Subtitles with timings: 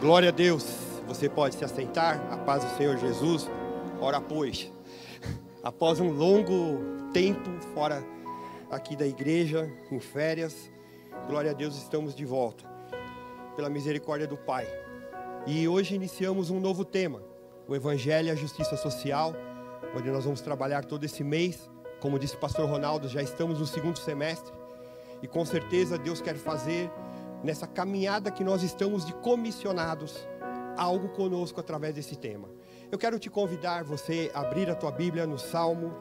[0.00, 0.64] Glória a Deus.
[1.06, 3.48] Você pode se assentar, a paz do Senhor Jesus.
[4.00, 4.70] Ora, pois,
[5.62, 8.04] após um longo tempo fora
[8.70, 10.70] aqui da igreja, em férias,
[11.28, 12.64] glória a Deus, estamos de volta,
[13.54, 14.66] pela misericórdia do Pai.
[15.46, 17.22] E hoje iniciamos um novo tema,
[17.66, 19.32] o Evangelho e a Justiça Social,
[19.96, 21.70] onde nós vamos trabalhar todo esse mês.
[22.00, 24.52] Como disse o pastor Ronaldo, já estamos no segundo semestre,
[25.22, 26.90] e com certeza Deus quer fazer
[27.42, 30.26] nessa caminhada que nós estamos de comissionados,
[30.76, 32.48] algo conosco através desse tema.
[32.90, 35.92] Eu quero te convidar você a abrir a tua Bíblia no Salmo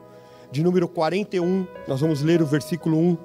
[0.52, 1.68] de número 41.
[1.88, 3.18] Nós vamos ler o versículo 1.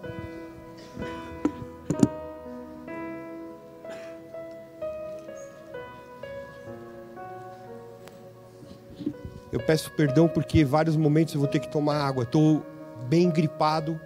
[9.52, 12.22] Eu peço perdão porque vários momentos eu vou ter que tomar água.
[12.22, 12.64] Estou
[13.08, 14.00] bem gripado.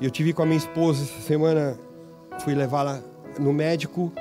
[0.00, 1.78] Eu tive com a minha esposa essa semana,
[2.40, 3.02] fui levá-la
[3.38, 4.12] no médico.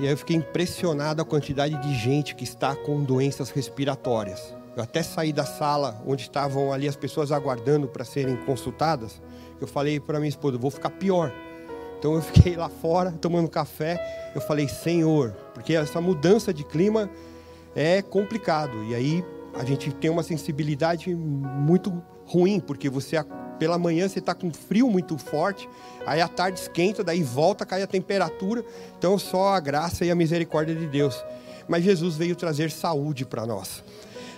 [0.00, 4.54] E aí eu fiquei impressionado a quantidade de gente que está com doenças respiratórias.
[4.76, 9.20] Eu até saí da sala onde estavam ali as pessoas aguardando para serem consultadas.
[9.60, 11.32] Eu falei para minha esposa, vou ficar pior.
[11.98, 13.98] Então eu fiquei lá fora tomando café.
[14.34, 17.10] Eu falei, Senhor, porque essa mudança de clima
[17.74, 18.84] é complicado.
[18.84, 19.24] E aí
[19.54, 23.16] a gente tem uma sensibilidade muito ruim, porque você
[23.58, 25.68] pela manhã você está com frio muito forte,
[26.06, 28.64] aí à tarde esquenta, daí volta, cai a temperatura.
[28.98, 31.22] Então só a graça e a misericórdia de Deus.
[31.66, 33.82] Mas Jesus veio trazer saúde para nós.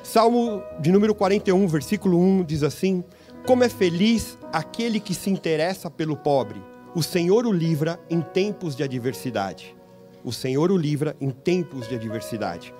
[0.02, 3.04] Salmo de número 41, versículo 1 diz assim:
[3.46, 6.60] Como é feliz aquele que se interessa pelo pobre.
[6.94, 9.76] O Senhor o livra em tempos de adversidade.
[10.24, 12.74] O Senhor o livra em tempos de adversidade.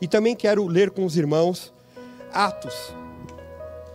[0.00, 1.74] E também quero ler com os irmãos
[2.32, 2.94] Atos,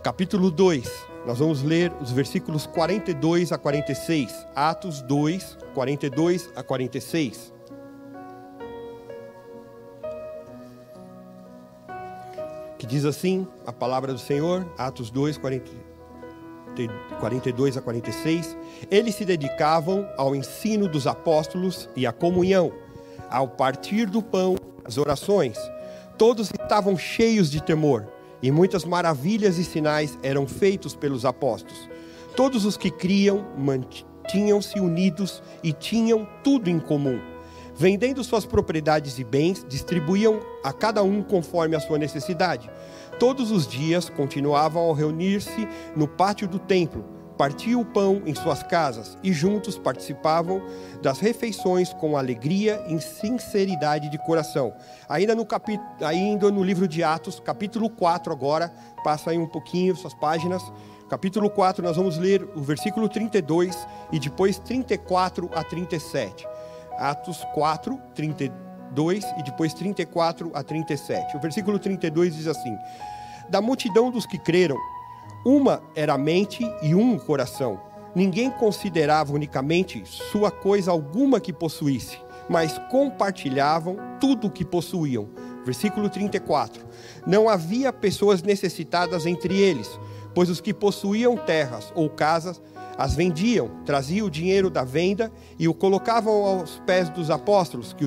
[0.02, 0.86] capítulo 2,
[1.26, 4.46] nós vamos ler os versículos 42 a 46.
[4.54, 7.52] Atos 2, 42 a 46.
[12.78, 15.68] Que diz assim a palavra do Senhor, Atos 2, 40,
[17.18, 18.56] 42 a 46.
[18.88, 22.72] Eles se dedicavam ao ensino dos apóstolos e à comunhão,
[23.28, 24.54] ao partir do pão,
[24.84, 25.58] às orações.
[26.16, 31.88] Todos estavam cheios de temor e muitas maravilhas e sinais eram feitos pelos apóstolos.
[32.36, 37.18] Todos os que criam mantinham-se unidos e tinham tudo em comum.
[37.74, 42.70] Vendendo suas propriedades e bens, distribuíam a cada um conforme a sua necessidade.
[43.18, 48.62] Todos os dias continuavam a reunir-se no pátio do templo partiam o pão em suas
[48.62, 50.62] casas e juntos participavam
[51.02, 54.72] das refeições com alegria e sinceridade de coração.
[55.08, 55.78] Ainda no, capi...
[56.00, 58.72] Ainda no livro de Atos, capítulo 4 agora,
[59.04, 60.62] passa aí um pouquinho suas páginas.
[61.08, 66.46] Capítulo 4, nós vamos ler o versículo 32 e depois 34 a 37.
[66.98, 71.36] Atos 4, 32 e depois 34 a 37.
[71.36, 72.76] O versículo 32 diz assim:
[73.48, 74.76] Da multidão dos que creram,
[75.46, 77.80] uma era a mente e um o coração.
[78.16, 82.18] Ninguém considerava unicamente sua coisa alguma que possuísse,
[82.50, 85.28] mas compartilhavam tudo o que possuíam.
[85.64, 86.84] Versículo 34.
[87.24, 90.00] Não havia pessoas necessitadas entre eles,
[90.34, 92.60] pois os que possuíam terras ou casas
[92.98, 98.04] as vendiam, traziam o dinheiro da venda e o colocavam aos pés dos apóstolos, que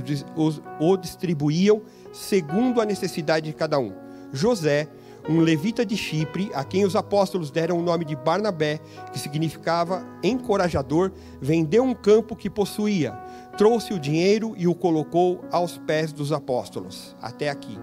[0.79, 3.93] o distribuíam segundo a necessidade de cada um.
[4.33, 4.87] José,
[5.29, 8.79] um levita de Chipre, a quem os apóstolos deram o nome de Barnabé,
[9.13, 13.11] que significava encorajador, vendeu um campo que possuía,
[13.55, 17.15] trouxe o dinheiro e o colocou aos pés dos apóstolos.
[17.21, 17.77] Até aqui.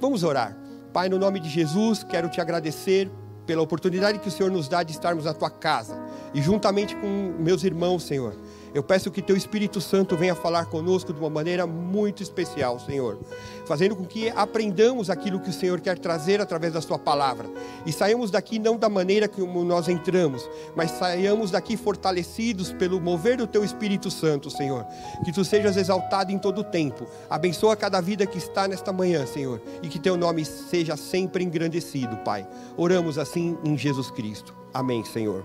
[0.00, 0.56] Vamos orar.
[0.92, 3.10] Pai, no nome de Jesus, quero te agradecer
[3.44, 6.00] pela oportunidade que o Senhor nos dá de estarmos na tua casa
[6.32, 8.36] e juntamente com meus irmãos, Senhor
[8.74, 13.18] Eu peço que Teu Espírito Santo venha falar conosco de uma maneira muito especial, Senhor,
[13.66, 17.48] fazendo com que aprendamos aquilo que o Senhor quer trazer através da Sua palavra
[17.84, 23.38] e saímos daqui não da maneira como nós entramos, mas saiamos daqui fortalecidos pelo mover
[23.38, 24.84] do Teu Espírito Santo, Senhor.
[25.24, 27.06] Que Tu sejas exaltado em todo o tempo.
[27.30, 32.16] Abençoa cada vida que está nesta manhã, Senhor, e que Teu nome seja sempre engrandecido,
[32.18, 32.46] Pai.
[32.76, 34.54] Oramos assim em Jesus Cristo.
[34.72, 35.44] Amém, Senhor.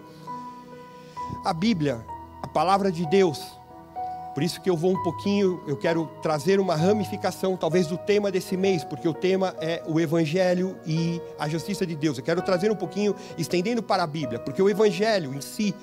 [1.46, 2.06] A Bíblia,
[2.54, 3.40] palavra de Deus,
[4.34, 8.32] por isso que eu vou um pouquinho, eu quero trazer uma ramificação, talvez, do tema
[8.32, 12.18] desse mês, porque o tema é o Evangelho e a justiça de Deus.
[12.18, 15.76] Eu quero trazer um pouquinho, estendendo para a Bíblia, porque o Evangelho em si,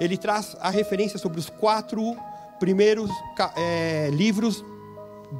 [0.00, 2.16] ele traz a referência sobre os quatro
[2.58, 3.10] primeiros
[3.56, 4.64] é, livros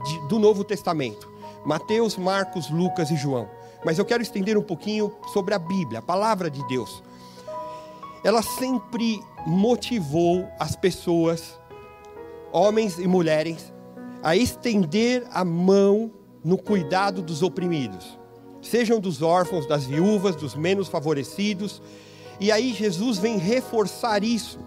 [0.04, 1.30] de, do Novo Testamento:
[1.64, 3.48] Mateus, Marcos, Lucas e João.
[3.82, 7.02] Mas eu quero estender um pouquinho sobre a Bíblia, a palavra de Deus
[8.22, 11.58] ela sempre motivou as pessoas,
[12.52, 13.72] homens e mulheres,
[14.22, 16.10] a estender a mão
[16.44, 18.18] no cuidado dos oprimidos,
[18.62, 21.82] sejam dos órfãos, das viúvas, dos menos favorecidos.
[22.38, 24.58] E aí Jesus vem reforçar isso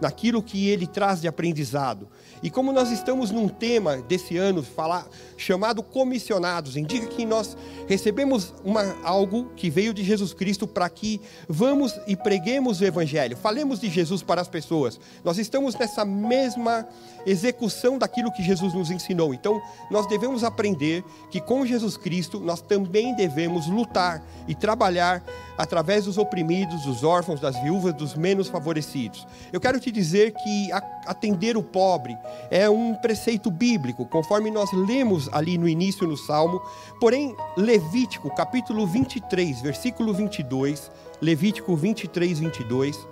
[0.00, 2.08] naquilo que ele traz de aprendizado.
[2.42, 5.06] E como nós estamos num tema desse ano falar,
[5.36, 7.56] chamado comissionados, indica que nós
[7.86, 13.36] recebemos uma, algo que veio de Jesus Cristo para que vamos e preguemos o Evangelho,
[13.36, 14.98] falemos de Jesus para as pessoas.
[15.24, 16.86] Nós estamos nessa mesma
[17.24, 19.32] execução daquilo que Jesus nos ensinou.
[19.32, 25.22] Então, nós devemos aprender que com Jesus Cristo nós também devemos lutar e trabalhar
[25.62, 29.24] através dos oprimidos, dos órfãos, das viúvas, dos menos favorecidos.
[29.52, 30.72] Eu quero te dizer que
[31.06, 32.18] atender o pobre
[32.50, 36.60] é um preceito bíblico, conforme nós lemos ali no início no Salmo.
[37.00, 43.08] Porém, Levítico, capítulo 23, versículo 22, Levítico 23, 22.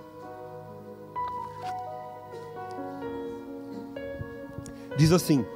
[4.99, 5.47] Diz assim: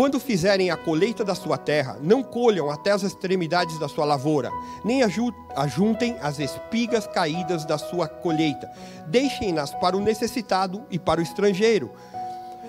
[0.00, 4.50] quando fizerem a colheita da sua terra, não colham até as extremidades da sua lavoura,
[4.82, 8.66] nem ajuntem as espigas caídas da sua colheita.
[9.08, 11.92] Deixem-nas para o necessitado e para o estrangeiro.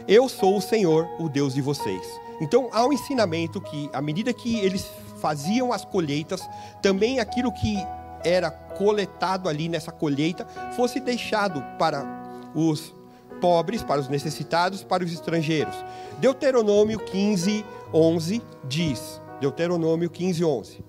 [0.09, 2.05] Eu sou o Senhor, o Deus de vocês.
[2.41, 4.85] Então há um ensinamento que, à medida que eles
[5.21, 6.41] faziam as colheitas,
[6.81, 7.77] também aquilo que
[8.25, 10.45] era coletado ali nessa colheita
[10.75, 12.03] fosse deixado para
[12.53, 12.93] os
[13.41, 15.75] pobres, para os necessitados, para os estrangeiros.
[16.19, 20.85] Deuteronômio 15, 11 diz: Deuteronômio 15, 11.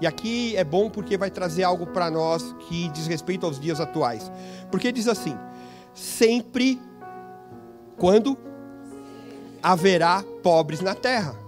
[0.00, 3.78] E aqui é bom porque vai trazer algo para nós que diz respeito aos dias
[3.78, 4.32] atuais.
[4.70, 5.36] Porque diz assim:
[5.94, 6.80] sempre,
[7.96, 8.36] quando
[9.62, 11.40] haverá pobres na terra.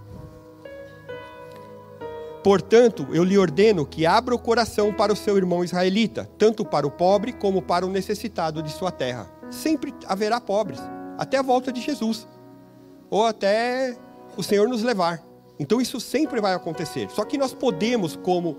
[2.41, 6.85] Portanto, eu lhe ordeno que abra o coração para o seu irmão israelita, tanto para
[6.85, 10.79] o pobre como para o necessitado de sua terra sempre haverá pobres,
[11.17, 12.27] até a volta de Jesus,
[13.09, 13.97] ou até
[14.37, 15.23] o Senhor nos levar.
[15.59, 17.09] Então isso sempre vai acontecer.
[17.09, 18.57] Só que nós podemos, como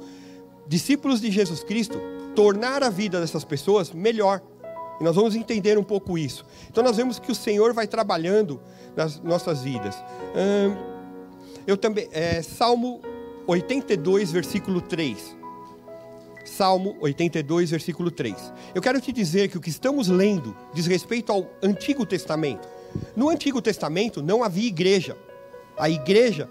[0.67, 2.01] discípulos de Jesus Cristo,
[2.35, 4.43] tornar a vida dessas pessoas melhor.
[5.01, 6.45] E nós vamos entender um pouco isso.
[6.71, 8.61] Então nós vemos que o Senhor vai trabalhando
[8.97, 9.95] nas nossas vidas.
[10.35, 10.77] Hum,
[11.67, 13.03] eu também, é, Salmo
[13.47, 15.36] 82, versículo 3.
[16.57, 18.35] Salmo 82, versículo 3.
[18.75, 22.67] Eu quero te dizer que o que estamos lendo diz respeito ao Antigo Testamento.
[23.15, 25.19] No Antigo Testamento não havia igreja.
[25.77, 26.49] A igreja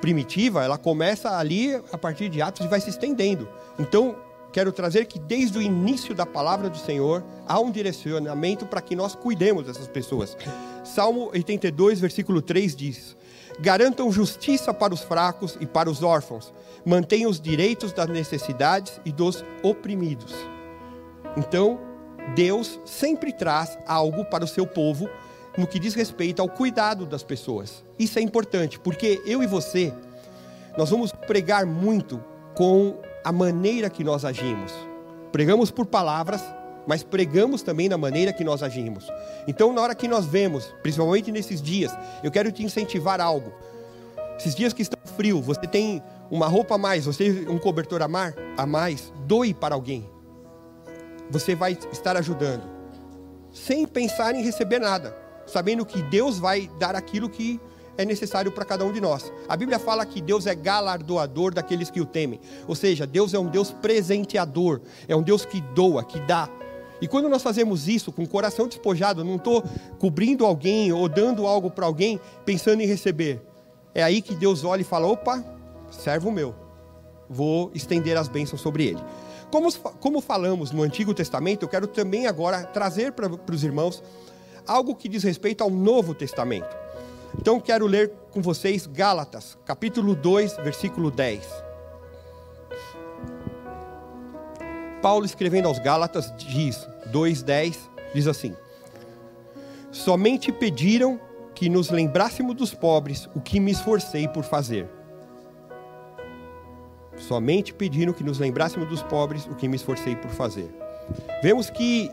[0.00, 3.46] primitiva, ela começa ali a partir de Atos e vai se estendendo.
[3.78, 4.16] Então,
[4.50, 8.96] quero trazer que desde o início da palavra do Senhor há um direcionamento para que
[8.96, 10.34] nós cuidemos dessas pessoas.
[10.84, 13.14] Salmo 82, versículo 3 diz:
[13.60, 16.50] Garantam justiça para os fracos e para os órfãos
[16.84, 20.34] mantém os direitos das necessidades e dos oprimidos.
[21.36, 21.80] Então,
[22.34, 25.08] Deus sempre traz algo para o seu povo
[25.56, 27.84] no que diz respeito ao cuidado das pessoas.
[27.98, 29.92] Isso é importante, porque eu e você,
[30.76, 32.22] nós vamos pregar muito
[32.54, 34.72] com a maneira que nós agimos.
[35.30, 36.42] Pregamos por palavras,
[36.86, 39.06] mas pregamos também na maneira que nós agimos.
[39.46, 41.92] Então, na hora que nós vemos, principalmente nesses dias,
[42.22, 43.52] eu quero te incentivar algo.
[44.36, 48.08] Esses dias que estão frio, você tem uma roupa a mais, você um cobertor a,
[48.08, 50.08] mar, a mais, doe para alguém.
[51.30, 52.64] Você vai estar ajudando,
[53.52, 55.16] sem pensar em receber nada,
[55.46, 57.60] sabendo que Deus vai dar aquilo que
[57.96, 59.32] é necessário para cada um de nós.
[59.48, 62.40] A Bíblia fala que Deus é galardoador daqueles que o temem.
[62.66, 66.48] Ou seja, Deus é um Deus presenteador, é um Deus que doa, que dá.
[67.00, 69.62] E quando nós fazemos isso com o coração despojado, não estou
[69.98, 73.42] cobrindo alguém ou dando algo para alguém pensando em receber.
[73.94, 75.44] É aí que Deus olha e fala: opa,
[75.94, 76.54] servo meu,
[77.28, 79.00] vou estender as bênçãos sobre ele.
[79.50, 84.02] Como, como falamos no Antigo Testamento, eu quero também agora trazer para os irmãos
[84.66, 86.76] algo que diz respeito ao Novo Testamento.
[87.38, 91.64] Então quero ler com vocês Gálatas, capítulo 2, versículo 10.
[95.02, 97.76] Paulo escrevendo aos Gálatas diz, 2:10,
[98.14, 98.56] diz assim:
[99.92, 101.20] Somente pediram
[101.54, 104.88] que nos lembrássemos dos pobres, o que me esforcei por fazer.
[107.16, 110.68] Somente pediram que nos lembrássemos dos pobres, o que me esforcei por fazer.
[111.42, 112.10] Vemos que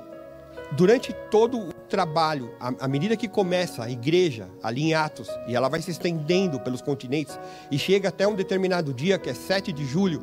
[0.74, 5.68] durante todo o trabalho, à medida que começa a igreja ali em Atos, e ela
[5.68, 7.38] vai se estendendo pelos continentes,
[7.70, 10.22] e chega até um determinado dia, que é 7 de julho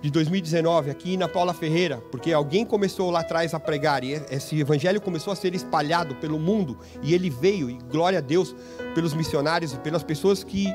[0.00, 4.58] de 2019, aqui na Paula Ferreira, porque alguém começou lá atrás a pregar, e esse
[4.60, 8.54] evangelho começou a ser espalhado pelo mundo, e ele veio, e glória a Deus,
[8.94, 10.68] pelos missionários e pelas pessoas que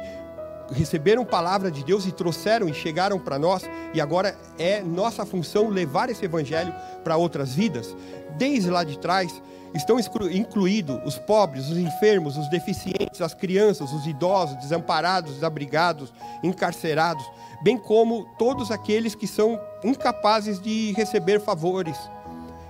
[0.71, 5.69] receberam palavra de Deus e trouxeram e chegaram para nós, e agora é nossa função
[5.69, 7.95] levar esse evangelho para outras vidas.
[8.37, 9.41] Desde lá de trás
[9.73, 9.97] estão
[10.31, 17.25] incluídos os pobres, os enfermos, os deficientes, as crianças, os idosos, desamparados, desabrigados, encarcerados,
[17.61, 21.97] bem como todos aqueles que são incapazes de receber favores.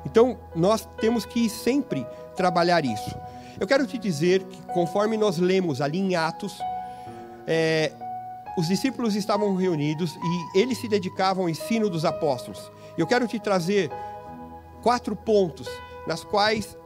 [0.05, 3.15] Então, nós temos que sempre trabalhar isso.
[3.59, 6.57] Eu quero te dizer que, conforme nós lemos ali em Atos,
[7.47, 7.91] é,
[8.57, 12.71] os discípulos estavam reunidos e eles se dedicavam ao ensino dos apóstolos.
[12.97, 13.91] Eu quero te trazer
[14.81, 15.67] quatro pontos
[16.07, 16.77] nas quais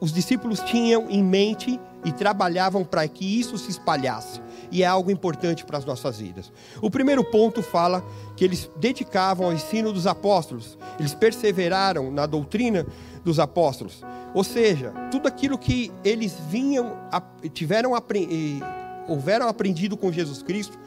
[0.00, 4.40] os discípulos tinham em mente e trabalhavam para que isso se espalhasse.
[4.70, 6.52] E é algo importante para as nossas vidas.
[6.82, 8.04] O primeiro ponto fala
[8.36, 12.84] que eles dedicavam ao ensino dos apóstolos, eles perseveraram na doutrina
[13.24, 14.02] dos apóstolos.
[14.34, 16.96] Ou seja, tudo aquilo que eles vinham,
[17.52, 20.78] tiveram aprendido houveram aprendido com Jesus Cristo,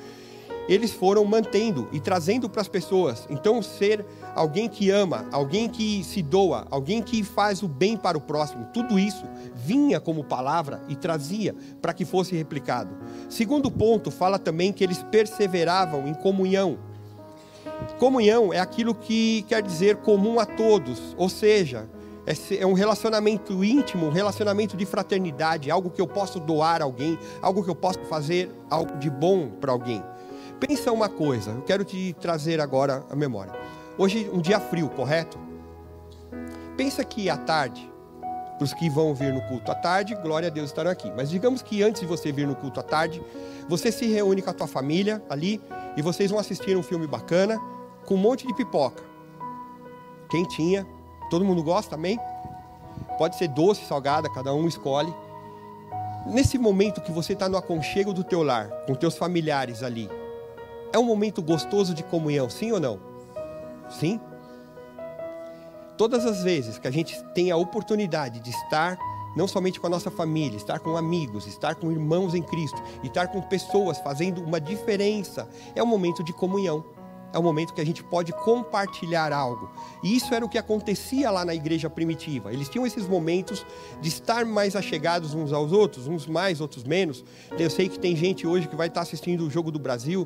[0.68, 3.26] eles foram mantendo e trazendo para as pessoas.
[3.30, 4.06] Então, ser
[4.36, 8.68] alguém que ama, alguém que se doa, alguém que faz o bem para o próximo,
[8.74, 9.24] tudo isso
[9.56, 12.96] vinha como palavra e trazia para que fosse replicado.
[13.30, 16.78] Segundo ponto, fala também que eles perseveravam em comunhão.
[17.98, 21.88] Comunhão é aquilo que quer dizer comum a todos, ou seja,
[22.60, 27.18] é, um relacionamento íntimo, um relacionamento de fraternidade, algo que eu posso doar a alguém,
[27.42, 30.04] algo que eu posso fazer algo de bom para alguém.
[30.60, 33.54] Pensa uma coisa, eu quero te trazer agora a memória.
[33.98, 35.40] Hoje um dia frio, correto?
[36.76, 37.90] Pensa que à tarde,
[38.58, 41.12] para os que vão vir no culto à tarde, glória a Deus estarão aqui.
[41.16, 43.24] Mas digamos que antes de você vir no culto à tarde,
[43.70, 45.62] você se reúne com a tua família ali
[45.96, 47.58] e vocês vão assistir um filme bacana
[48.06, 49.04] com um monte de pipoca.
[50.30, 50.86] Quentinha,
[51.30, 52.20] Todo mundo gosta também?
[53.18, 55.14] Pode ser doce, salgada, cada um escolhe.
[56.26, 60.10] Nesse momento que você está no aconchego do teu lar, com teus familiares ali,
[60.92, 63.00] é um momento gostoso de comunhão, sim ou não?
[63.90, 64.20] Sim?
[65.98, 68.98] Todas as vezes que a gente tem a oportunidade de estar
[69.36, 73.28] não somente com a nossa família, estar com amigos, estar com irmãos em Cristo, estar
[73.28, 76.84] com pessoas fazendo uma diferença, é um momento de comunhão
[77.34, 79.70] é o momento que a gente pode compartilhar algo.
[80.04, 82.54] E isso era o que acontecia lá na igreja primitiva.
[82.54, 83.66] Eles tinham esses momentos
[84.02, 87.24] de estar mais achegados uns aos outros, uns mais, outros menos.
[87.58, 90.26] Eu sei que tem gente hoje que vai estar assistindo o jogo do Brasil,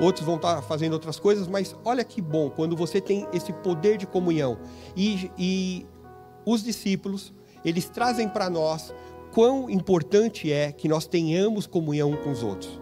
[0.00, 3.98] outros vão estar fazendo outras coisas, mas olha que bom quando você tem esse poder
[3.98, 4.58] de comunhão.
[4.96, 5.86] E, e
[6.46, 7.32] os discípulos,
[7.64, 8.94] eles trazem para nós
[9.32, 12.80] quão importante é que nós tenhamos comunhão com os outros.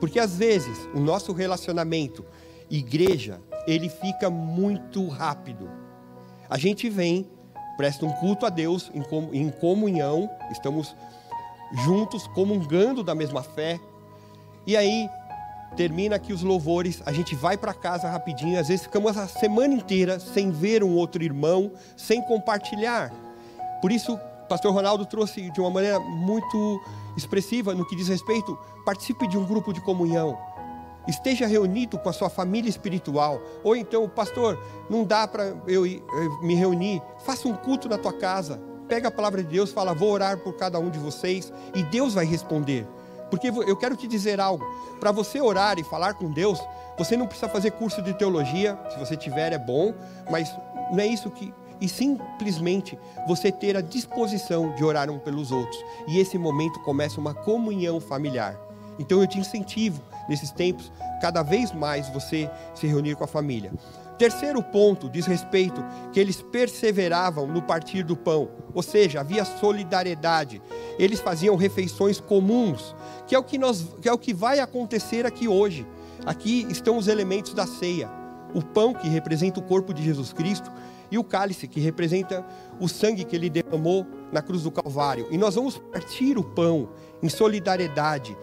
[0.00, 2.24] Porque às vezes o nosso relacionamento
[2.70, 5.68] igreja, ele fica muito rápido.
[6.48, 7.28] A gente vem,
[7.76, 8.90] presta um culto a Deus
[9.32, 10.94] em comunhão, estamos
[11.84, 13.80] juntos, comungando da mesma fé,
[14.66, 15.08] e aí
[15.76, 19.74] termina aqui os louvores, a gente vai para casa rapidinho, às vezes ficamos a semana
[19.74, 23.12] inteira sem ver um outro irmão, sem compartilhar.
[23.82, 24.16] Por isso,
[24.48, 26.80] pastor Ronaldo trouxe de uma maneira muito
[27.16, 30.38] expressiva no que diz respeito, participe de um grupo de comunhão
[31.06, 33.40] esteja reunido com a sua família espiritual.
[33.62, 34.58] Ou então, pastor,
[34.88, 35.82] não dá para eu,
[36.42, 38.60] me reunir, faça um culto na tua casa.
[38.88, 42.14] Pega a palavra de Deus, fala, vou orar por cada um de vocês e Deus
[42.14, 42.86] vai responder.
[43.30, 44.64] Porque eu quero te dizer algo,
[45.00, 46.60] para você orar e falar com Deus,
[46.96, 49.92] você não precisa fazer curso de teologia, se você tiver é bom,
[50.30, 50.48] mas
[50.92, 55.78] não é isso que e simplesmente você ter a disposição de orar um pelos outros.
[56.08, 58.58] E esse momento começa uma comunhão familiar.
[58.98, 63.72] Então eu te incentivo nesses tempos, cada vez mais você se reunir com a família.
[64.18, 70.62] Terceiro ponto diz respeito que eles perseveravam no partir do pão, ou seja, havia solidariedade.
[70.98, 72.94] Eles faziam refeições comuns,
[73.26, 75.86] que é o que nós, que é o que vai acontecer aqui hoje.
[76.24, 78.10] Aqui estão os elementos da ceia.
[78.54, 80.72] O pão que representa o corpo de Jesus Cristo
[81.10, 82.44] e o cálice, que representa
[82.80, 85.28] o sangue que ele derramou na cruz do Calvário.
[85.30, 86.88] E nós vamos partir o pão
[87.22, 88.36] em solidariedade,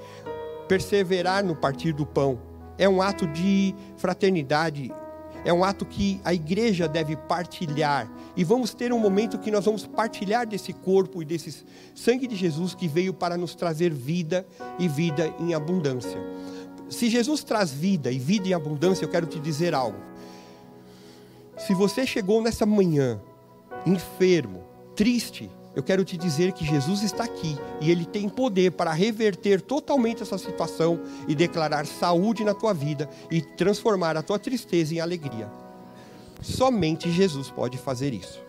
[0.74, 2.40] perseverar no partir do pão.
[2.80, 4.92] É um ato de fraternidade,
[5.46, 8.12] é um ato que a igreja deve partilhar.
[8.36, 11.64] E vamos ter um momento que nós vamos partilhar desse corpo e desse
[11.94, 14.48] sangue de Jesus que veio para nos trazer vida
[14.80, 16.20] e vida em abundância.
[16.90, 20.00] Se Jesus traz vida e vida em abundância, eu quero te dizer algo.
[21.56, 23.22] Se você chegou nessa manhã
[23.86, 24.64] enfermo,
[24.96, 29.60] triste, eu quero te dizer que Jesus está aqui e ele tem poder para reverter
[29.60, 35.00] totalmente essa situação e declarar saúde na tua vida e transformar a tua tristeza em
[35.00, 35.50] alegria.
[36.42, 38.40] Somente Jesus pode fazer isso.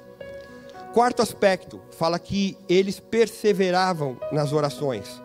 [0.92, 5.22] Quarto aspecto, fala que eles perseveravam nas orações.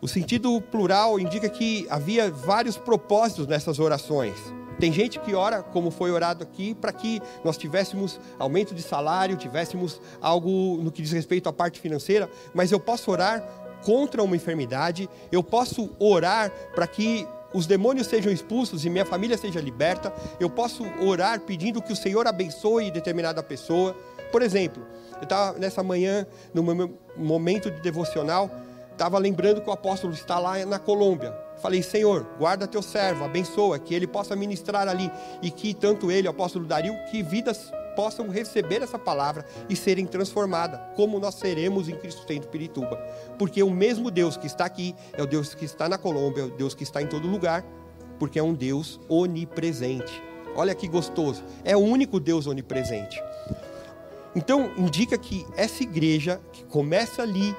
[0.00, 4.34] O sentido plural indica que havia vários propósitos nessas orações.
[4.78, 9.36] Tem gente que ora, como foi orado aqui, para que nós tivéssemos aumento de salário,
[9.36, 13.42] tivéssemos algo no que diz respeito à parte financeira, mas eu posso orar
[13.84, 19.36] contra uma enfermidade, eu posso orar para que os demônios sejam expulsos e minha família
[19.36, 23.94] seja liberta, eu posso orar pedindo que o Senhor abençoe determinada pessoa.
[24.30, 24.82] Por exemplo,
[25.16, 28.50] eu estava nessa manhã, no meu momento de devocional,
[28.90, 31.41] estava lembrando que o apóstolo está lá na Colômbia.
[31.62, 35.08] Falei, Senhor, guarda teu servo, abençoa, que ele possa ministrar ali
[35.40, 40.80] e que tanto ele, apóstolo Dario, que vidas possam receber essa palavra e serem transformadas,
[40.96, 42.96] como nós seremos em Cristo Santo Pirituba.
[43.38, 46.46] Porque o mesmo Deus que está aqui é o Deus que está na Colômbia, é
[46.46, 47.64] o Deus que está em todo lugar,
[48.18, 50.20] porque é um Deus onipresente.
[50.56, 53.22] Olha que gostoso, é o único Deus onipresente.
[54.34, 57.54] Então, indica que essa igreja que começa ali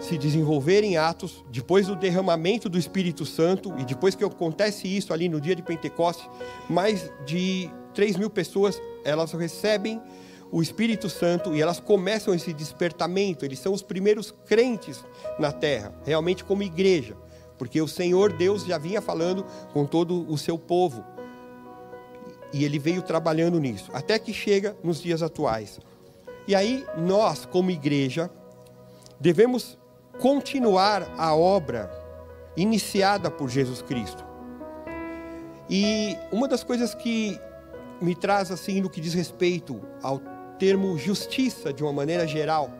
[0.00, 5.12] se desenvolver em Atos, depois do derramamento do Espírito Santo, e depois que acontece isso
[5.12, 6.28] ali no dia de Pentecostes,
[6.68, 10.00] mais de 3 mil pessoas, elas recebem
[10.50, 15.04] o Espírito Santo e elas começam esse despertamento, eles são os primeiros crentes
[15.38, 17.16] na terra, realmente como igreja,
[17.56, 21.04] porque o Senhor Deus já vinha falando com todo o seu povo,
[22.52, 25.80] e ele veio trabalhando nisso, até que chega nos dias atuais.
[26.46, 28.30] E aí, nós, como igreja,
[29.18, 29.76] devemos
[30.20, 31.90] continuar a obra
[32.56, 34.24] iniciada por Jesus Cristo.
[35.68, 37.38] E uma das coisas que
[38.00, 40.20] me traz assim no que diz respeito ao
[40.58, 42.70] termo justiça de uma maneira geral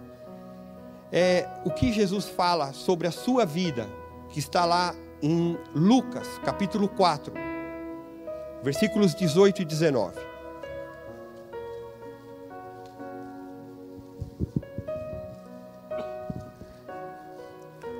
[1.11, 3.89] é o que Jesus fala sobre a sua vida,
[4.31, 7.33] que está lá em Lucas, capítulo 4,
[8.63, 10.34] versículos 18 e 19.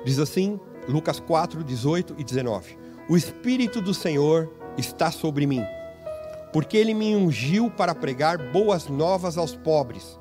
[0.05, 2.77] Diz assim, Lucas 4, 18 e 19:
[3.09, 5.63] O Espírito do Senhor está sobre mim,
[6.53, 10.19] porque ele me ungiu para pregar boas novas aos pobres.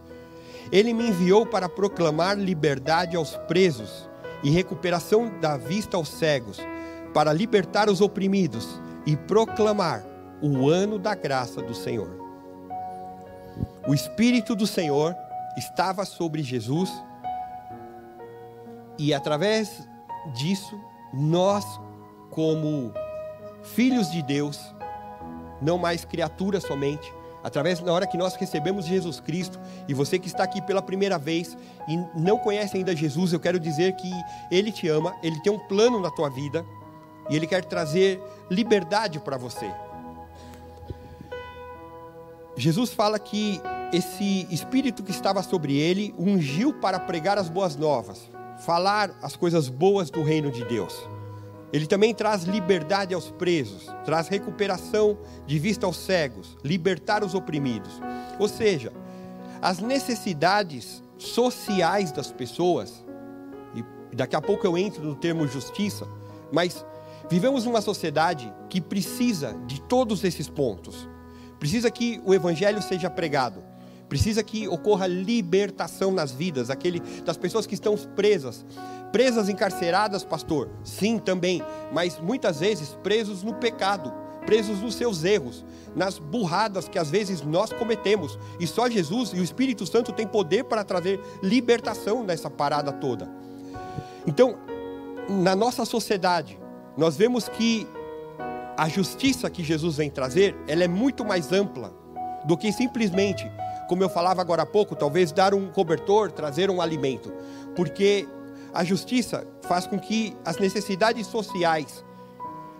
[0.72, 4.08] Ele me enviou para proclamar liberdade aos presos
[4.42, 6.58] e recuperação da vista aos cegos,
[7.12, 10.02] para libertar os oprimidos e proclamar
[10.40, 12.10] o ano da graça do Senhor.
[13.86, 15.14] O Espírito do Senhor
[15.58, 16.90] estava sobre Jesus
[18.98, 19.88] e através
[20.32, 20.78] disso,
[21.12, 21.64] nós,
[22.30, 22.92] como
[23.62, 24.60] filhos de Deus,
[25.60, 30.28] não mais criaturas somente, através da hora que nós recebemos Jesus Cristo, e você que
[30.28, 34.10] está aqui pela primeira vez e não conhece ainda Jesus, eu quero dizer que
[34.50, 36.64] Ele te ama, Ele tem um plano na tua vida
[37.28, 39.70] e Ele quer trazer liberdade para você.
[42.56, 43.60] Jesus fala que
[43.92, 48.33] esse Espírito que estava sobre ele ungiu para pregar as boas novas
[48.64, 51.06] falar as coisas boas do reino de Deus.
[51.72, 58.00] Ele também traz liberdade aos presos, traz recuperação de vista aos cegos, libertar os oprimidos.
[58.38, 58.92] Ou seja,
[59.60, 63.04] as necessidades sociais das pessoas,
[64.12, 66.06] e daqui a pouco eu entro no termo justiça,
[66.52, 66.86] mas
[67.28, 71.08] vivemos numa sociedade que precisa de todos esses pontos.
[71.58, 73.62] Precisa que o evangelho seja pregado,
[74.08, 78.64] Precisa que ocorra libertação nas vidas aquele, das pessoas que estão presas.
[79.12, 80.68] Presas encarceradas, pastor?
[80.82, 81.62] Sim, também.
[81.92, 84.12] Mas muitas vezes presos no pecado,
[84.44, 85.64] presos nos seus erros,
[85.94, 88.38] nas burradas que às vezes nós cometemos.
[88.60, 93.28] E só Jesus e o Espírito Santo têm poder para trazer libertação nessa parada toda.
[94.26, 94.56] Então,
[95.28, 96.58] na nossa sociedade,
[96.96, 97.86] nós vemos que
[98.76, 101.92] a justiça que Jesus vem trazer, ela é muito mais ampla
[102.44, 103.50] do que simplesmente
[103.88, 107.32] como eu falava agora há pouco, talvez dar um cobertor, trazer um alimento,
[107.76, 108.26] porque
[108.72, 112.04] a justiça faz com que as necessidades sociais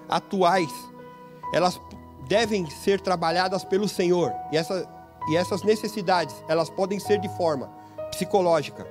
[0.09, 0.71] atuais
[1.53, 1.81] elas
[2.27, 4.33] devem ser trabalhadas pelo Senhor.
[4.51, 4.89] E, essa,
[5.29, 7.71] e essas necessidades, elas podem ser de forma
[8.11, 8.85] psicológica,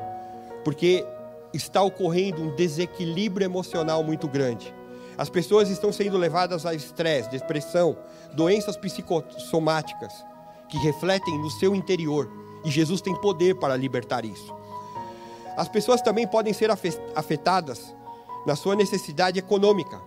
[0.63, 1.05] porque
[1.53, 4.73] está ocorrendo um desequilíbrio emocional muito grande.
[5.17, 7.97] As pessoas estão sendo levadas a estresse, depressão,
[8.33, 10.13] doenças psicossomáticas
[10.73, 12.27] que refletem no seu interior.
[12.65, 14.51] E Jesus tem poder para libertar isso.
[15.55, 16.71] As pessoas também podem ser
[17.15, 17.95] afetadas
[18.43, 20.01] na sua necessidade econômica,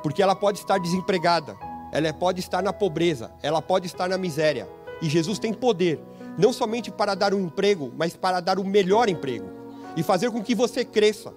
[0.00, 1.56] porque ela pode estar desempregada,
[1.90, 4.68] ela pode estar na pobreza, ela pode estar na miséria.
[5.02, 6.00] E Jesus tem poder,
[6.38, 9.50] não somente para dar um emprego, mas para dar o melhor emprego
[9.96, 11.34] e fazer com que você cresça.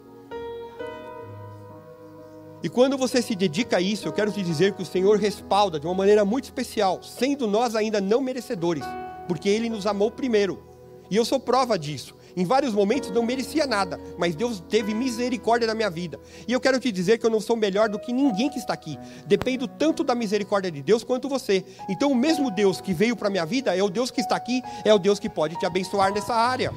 [2.64, 5.78] E quando você se dedica a isso, eu quero te dizer que o Senhor respalda
[5.78, 8.86] de uma maneira muito especial, sendo nós ainda não merecedores,
[9.28, 10.64] porque Ele nos amou primeiro.
[11.12, 12.16] E eu sou prova disso.
[12.38, 16.18] Em vários momentos não merecia nada, mas Deus teve misericórdia da minha vida.
[16.48, 18.74] E eu quero te dizer que eu não sou melhor do que ninguém que está
[18.74, 18.98] aqui.
[19.28, 21.66] Dependo tanto da misericórdia de Deus quanto você.
[21.90, 24.38] Então o mesmo Deus que veio para a minha vida é o Deus que está
[24.38, 26.74] aqui, é o Deus que pode te abençoar nessa área.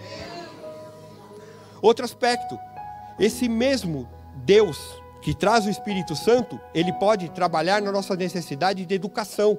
[1.80, 2.58] Outro aspecto,
[3.18, 4.08] esse mesmo
[4.44, 9.58] Deus que traz o Espírito Santo, ele pode trabalhar na nossa necessidade de educação.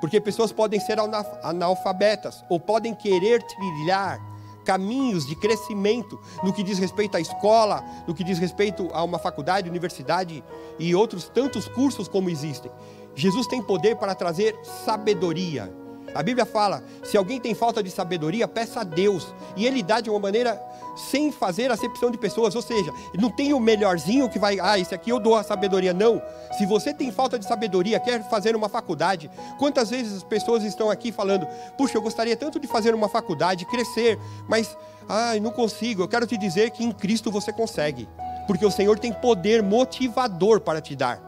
[0.00, 0.98] Porque pessoas podem ser
[1.40, 4.18] analfabetas ou podem querer trilhar
[4.64, 9.20] caminhos de crescimento no que diz respeito à escola, no que diz respeito a uma
[9.20, 10.42] faculdade, universidade
[10.80, 12.72] e outros tantos cursos como existem.
[13.14, 15.72] Jesus tem poder para trazer sabedoria.
[16.14, 19.34] A Bíblia fala: se alguém tem falta de sabedoria, peça a Deus.
[19.56, 20.60] E Ele dá de uma maneira
[20.96, 22.54] sem fazer acepção de pessoas.
[22.54, 25.94] Ou seja, não tem o melhorzinho que vai, ah, esse aqui eu dou a sabedoria.
[25.94, 26.20] Não.
[26.56, 30.90] Se você tem falta de sabedoria, quer fazer uma faculdade, quantas vezes as pessoas estão
[30.90, 34.18] aqui falando: puxa, eu gostaria tanto de fazer uma faculdade, crescer,
[34.48, 34.76] mas,
[35.08, 36.02] ai, não consigo.
[36.02, 38.08] Eu quero te dizer que em Cristo você consegue.
[38.46, 41.20] Porque o Senhor tem poder motivador para te dar.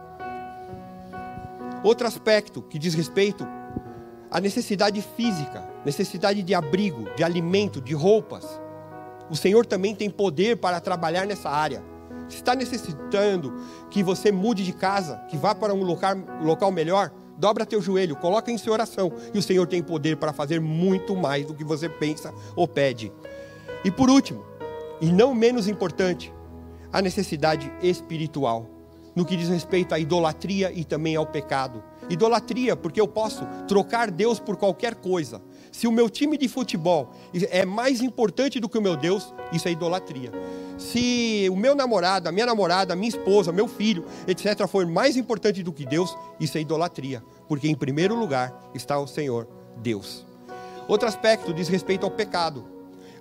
[1.83, 3.47] Outro aspecto que diz respeito
[4.31, 8.47] a necessidade física, necessidade de abrigo, de alimento, de roupas.
[9.29, 11.83] O Senhor também tem poder para trabalhar nessa área.
[12.29, 13.53] Se está necessitando
[13.89, 18.15] que você mude de casa, que vá para um local, local melhor, dobra teu joelho,
[18.15, 19.11] coloca em sua oração.
[19.33, 23.11] E o Senhor tem poder para fazer muito mais do que você pensa ou pede.
[23.83, 24.45] E por último,
[25.01, 26.33] e não menos importante,
[26.93, 28.65] a necessidade espiritual,
[29.13, 31.83] no que diz respeito à idolatria e também ao pecado.
[32.11, 35.41] Idolatria, porque eu posso trocar Deus por qualquer coisa.
[35.71, 39.67] Se o meu time de futebol é mais importante do que o meu Deus, isso
[39.67, 40.31] é idolatria.
[40.77, 45.15] Se o meu namorado, a minha namorada, a minha esposa, meu filho, etc., for mais
[45.15, 47.23] importante do que Deus, isso é idolatria.
[47.47, 49.47] Porque em primeiro lugar está o Senhor,
[49.77, 50.25] Deus.
[50.87, 52.65] Outro aspecto diz respeito ao pecado.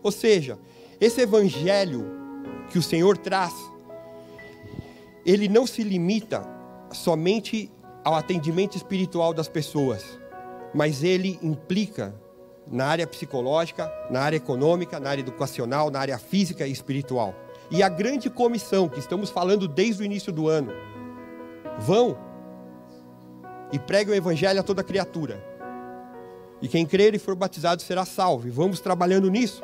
[0.02, 0.58] Ou seja,
[1.00, 2.04] esse evangelho
[2.70, 3.52] que o Senhor traz,
[5.24, 6.42] ele não se limita
[6.92, 7.70] somente
[8.04, 10.18] ao atendimento espiritual das pessoas,
[10.74, 12.14] mas ele implica
[12.70, 17.34] na área psicológica, na área econômica, na área educacional, na área física e espiritual.
[17.70, 20.72] E a grande comissão que estamos falando desde o início do ano,
[21.78, 22.16] vão
[23.72, 25.42] e preguem o evangelho a toda criatura.
[26.60, 28.46] E quem crer e for batizado será salvo.
[28.46, 29.62] E vamos trabalhando nisso.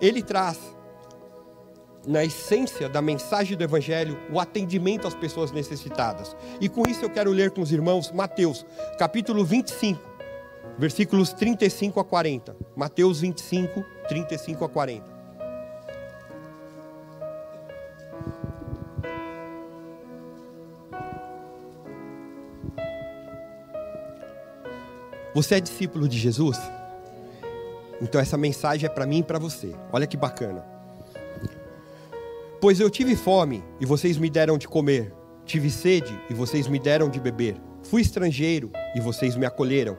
[0.00, 0.58] Ele traz
[2.06, 6.36] na essência da mensagem do Evangelho, o atendimento às pessoas necessitadas.
[6.60, 8.66] E com isso eu quero ler com os irmãos Mateus,
[8.98, 10.00] capítulo 25,
[10.78, 12.56] versículos 35 a 40.
[12.74, 15.22] Mateus 25, 35 a 40.
[25.34, 26.58] Você é discípulo de Jesus?
[28.02, 29.74] Então essa mensagem é para mim e para você.
[29.90, 30.71] Olha que bacana.
[32.62, 35.12] Pois eu tive fome e vocês me deram de comer,
[35.44, 39.98] tive sede e vocês me deram de beber, fui estrangeiro e vocês me acolheram,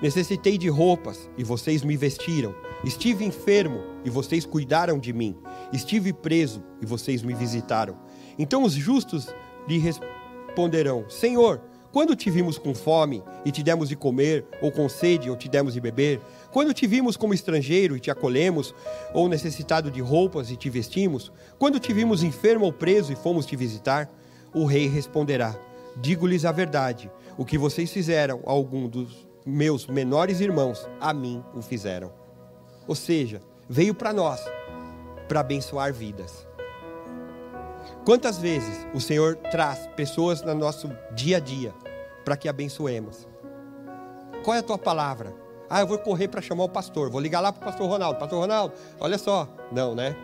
[0.00, 2.54] necessitei de roupas e vocês me vestiram,
[2.86, 5.36] estive enfermo e vocês cuidaram de mim,
[5.74, 7.98] estive preso e vocês me visitaram.
[8.38, 9.28] Então os justos
[9.68, 11.60] lhe responderão: Senhor,
[11.94, 15.48] quando te vimos com fome e te demos de comer, ou com sede ou te
[15.48, 16.20] demos de beber?
[16.50, 18.74] Quando te vimos como estrangeiro e te acolhemos,
[19.12, 21.30] ou necessitado de roupas e te vestimos?
[21.56, 24.10] Quando te vimos enfermo ou preso e fomos te visitar?
[24.52, 25.56] O rei responderá:
[25.96, 31.44] Digo-lhes a verdade, o que vocês fizeram a algum dos meus menores irmãos, a mim
[31.54, 32.12] o fizeram.
[32.88, 34.40] Ou seja, veio para nós
[35.28, 36.44] para abençoar vidas.
[38.04, 41.72] Quantas vezes o Senhor traz pessoas no nosso dia a dia
[42.24, 43.28] para que abençoemos?
[44.42, 45.34] Qual é a tua palavra?
[45.68, 48.18] Ah, eu vou correr para chamar o pastor, vou ligar lá para o pastor Ronaldo.
[48.18, 49.48] Pastor Ronaldo, olha só.
[49.72, 50.16] Não, né?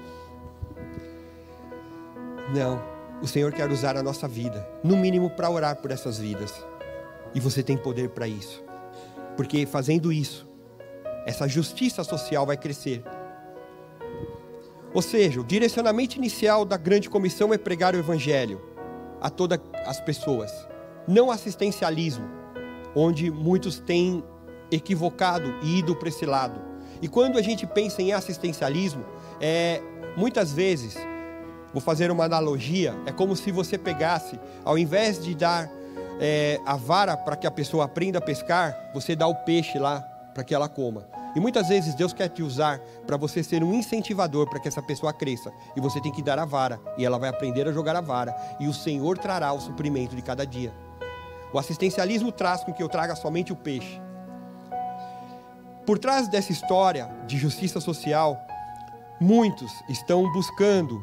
[2.54, 2.82] Não.
[3.22, 6.64] O Senhor quer usar a nossa vida, no mínimo para orar por essas vidas.
[7.34, 8.62] E você tem poder para isso.
[9.36, 10.48] Porque fazendo isso,
[11.26, 13.02] essa justiça social vai crescer.
[14.92, 18.60] Ou seja, o direcionamento inicial da grande comissão é pregar o evangelho
[19.20, 20.50] a todas as pessoas,
[21.06, 22.24] não assistencialismo,
[22.94, 24.22] onde muitos têm
[24.70, 26.60] equivocado e ido para esse lado.
[27.02, 29.04] E quando a gente pensa em assistencialismo,
[29.40, 29.82] é
[30.16, 30.96] muitas vezes,
[31.72, 35.70] vou fazer uma analogia, é como se você pegasse, ao invés de dar
[36.20, 40.00] é, a vara para que a pessoa aprenda a pescar, você dá o peixe lá
[40.34, 41.06] para que ela coma.
[41.34, 44.82] E muitas vezes Deus quer te usar para você ser um incentivador para que essa
[44.82, 45.52] pessoa cresça.
[45.76, 46.80] E você tem que dar a vara.
[46.98, 48.34] E ela vai aprender a jogar a vara.
[48.58, 50.72] E o Senhor trará o suprimento de cada dia.
[51.52, 54.00] O assistencialismo traz com que eu traga somente o peixe.
[55.86, 58.38] Por trás dessa história de justiça social,
[59.20, 61.02] muitos estão buscando,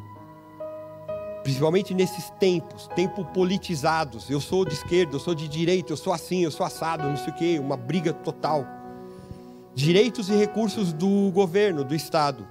[1.44, 4.30] principalmente nesses tempos, tempos politizados.
[4.30, 7.18] Eu sou de esquerda, eu sou de direita, eu sou assim, eu sou assado, não
[7.18, 8.78] sei o quê, uma briga total
[9.78, 12.48] direitos e recursos do governo, do Estado.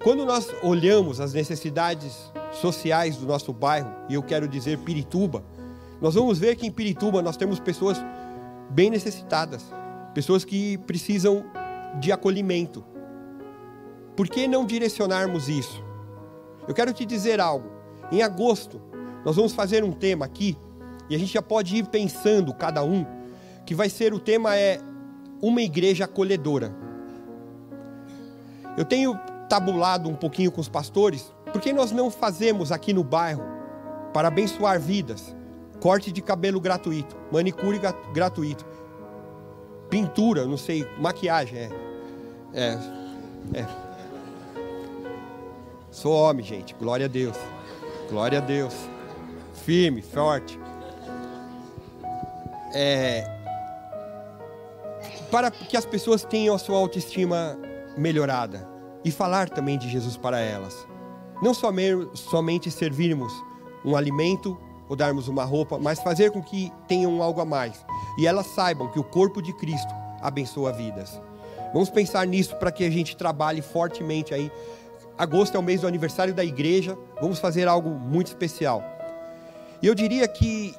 [0.00, 5.42] Quando nós olhamos as necessidades sociais do nosso bairro, e eu quero dizer Pirituba,
[6.00, 8.02] nós vamos ver que em Pirituba nós temos pessoas
[8.70, 9.64] bem necessitadas,
[10.14, 11.44] pessoas que precisam
[11.98, 12.84] de acolhimento.
[14.16, 15.84] Por que não direcionarmos isso?
[16.66, 17.68] Eu quero te dizer algo.
[18.10, 18.80] Em agosto,
[19.24, 20.56] nós vamos fazer um tema aqui,
[21.08, 23.04] e a gente já pode ir pensando cada um,
[23.66, 24.80] que vai ser o tema é
[25.42, 26.74] uma igreja acolhedora.
[28.76, 33.04] Eu tenho tabulado um pouquinho com os pastores, por que nós não fazemos aqui no
[33.04, 33.42] bairro
[34.12, 35.34] para abençoar vidas?
[35.80, 37.80] Corte de cabelo gratuito, manicure
[38.12, 38.64] gratuito,
[39.88, 41.70] pintura, não sei, maquiagem, é.
[42.52, 42.78] É.
[43.54, 43.66] é.
[45.90, 47.36] Sou homem, gente, glória a Deus.
[48.08, 48.74] Glória a Deus.
[49.54, 50.58] Firme, forte.
[52.74, 53.40] É,
[55.30, 57.58] para que as pessoas tenham a sua autoestima
[57.96, 58.68] melhorada
[59.04, 60.86] e falar também de Jesus para elas.
[61.42, 63.32] Não somente servirmos
[63.84, 64.58] um alimento
[64.90, 67.86] ou darmos uma roupa, mas fazer com que tenham algo a mais
[68.18, 71.18] e elas saibam que o corpo de Cristo abençoa vidas.
[71.72, 74.50] Vamos pensar nisso para que a gente trabalhe fortemente aí.
[75.16, 78.82] Agosto é o mês do aniversário da igreja, vamos fazer algo muito especial.
[79.80, 80.74] E eu diria que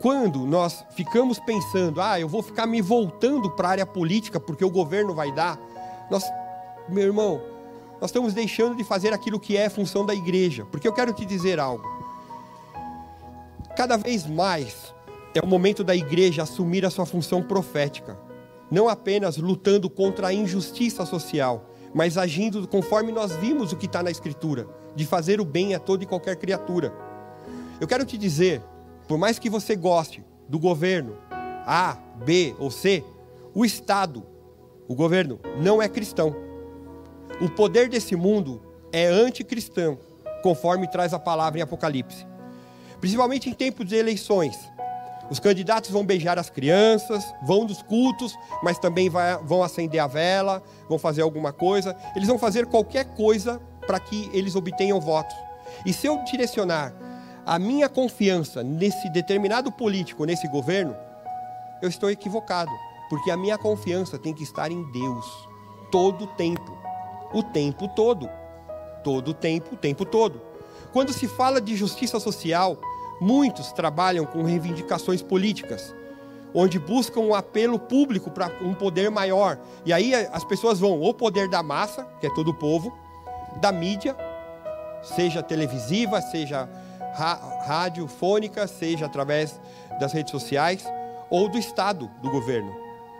[0.00, 4.64] quando nós ficamos pensando, ah, eu vou ficar me voltando para a área política porque
[4.64, 5.56] o governo vai dar,
[6.10, 6.24] nós,
[6.88, 7.40] meu irmão,
[8.00, 10.66] nós estamos deixando de fazer aquilo que é função da igreja.
[10.68, 12.01] Porque eu quero te dizer algo.
[13.76, 14.94] Cada vez mais
[15.34, 18.18] é o momento da igreja assumir a sua função profética,
[18.70, 24.02] não apenas lutando contra a injustiça social, mas agindo conforme nós vimos o que está
[24.02, 26.92] na Escritura, de fazer o bem a toda e qualquer criatura.
[27.80, 28.62] Eu quero te dizer
[29.08, 31.16] por mais que você goste do governo
[31.66, 33.04] A, B ou C,
[33.54, 34.24] o Estado,
[34.88, 36.34] o governo, não é cristão.
[37.40, 39.98] O poder desse mundo é anticristão,
[40.42, 42.26] conforme traz a palavra em Apocalipse.
[43.02, 44.56] Principalmente em tempos de eleições.
[45.28, 50.06] Os candidatos vão beijar as crianças, vão dos cultos, mas também vai, vão acender a
[50.06, 51.96] vela, vão fazer alguma coisa.
[52.14, 55.34] Eles vão fazer qualquer coisa para que eles obtenham votos.
[55.84, 56.94] E se eu direcionar
[57.44, 60.94] a minha confiança nesse determinado político, nesse governo,
[61.82, 62.70] eu estou equivocado,
[63.10, 65.26] porque a minha confiança tem que estar em Deus
[65.90, 66.78] todo o tempo,
[67.34, 68.30] o tempo todo,
[69.02, 70.40] todo o tempo, o tempo todo.
[70.92, 72.78] Quando se fala de justiça social,
[73.22, 75.94] muitos trabalham com reivindicações políticas,
[76.52, 79.58] onde buscam um apelo público para um poder maior.
[79.86, 82.92] E aí as pessoas vão ou poder da massa, que é todo o povo,
[83.60, 84.16] da mídia,
[85.02, 86.68] seja televisiva, seja
[87.64, 89.60] radiofônica, seja através
[90.00, 90.84] das redes sociais
[91.30, 92.74] ou do Estado, do governo.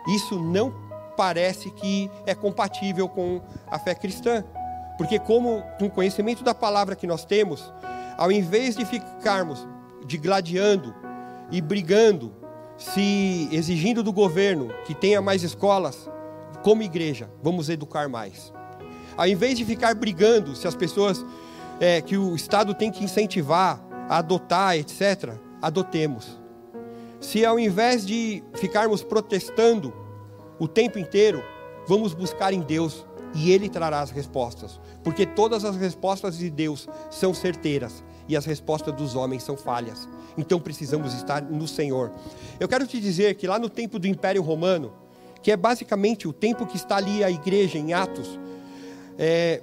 [0.09, 0.73] Isso não
[1.15, 4.43] parece que é compatível com a fé cristã.
[4.97, 7.73] Porque, como com o conhecimento da palavra que nós temos,
[8.17, 9.65] ao invés de ficarmos
[10.05, 10.93] digladiando
[11.51, 12.33] e brigando,
[12.77, 16.09] se exigindo do governo que tenha mais escolas,
[16.63, 18.53] como igreja, vamos educar mais.
[19.15, 21.23] Ao invés de ficar brigando se as pessoas
[21.79, 26.39] é, que o Estado tem que incentivar a adotar, etc., adotemos.
[27.19, 29.93] Se ao invés de ficarmos protestando
[30.59, 31.43] o tempo inteiro,
[31.87, 36.87] vamos buscar em Deus e Ele trará as respostas, porque todas as respostas de Deus
[37.09, 40.07] são certeiras e as respostas dos homens são falhas.
[40.37, 42.11] Então precisamos estar no Senhor.
[42.59, 44.93] Eu quero te dizer que lá no tempo do Império Romano,
[45.41, 48.39] que é basicamente o tempo que está ali a igreja em Atos,
[49.17, 49.61] é,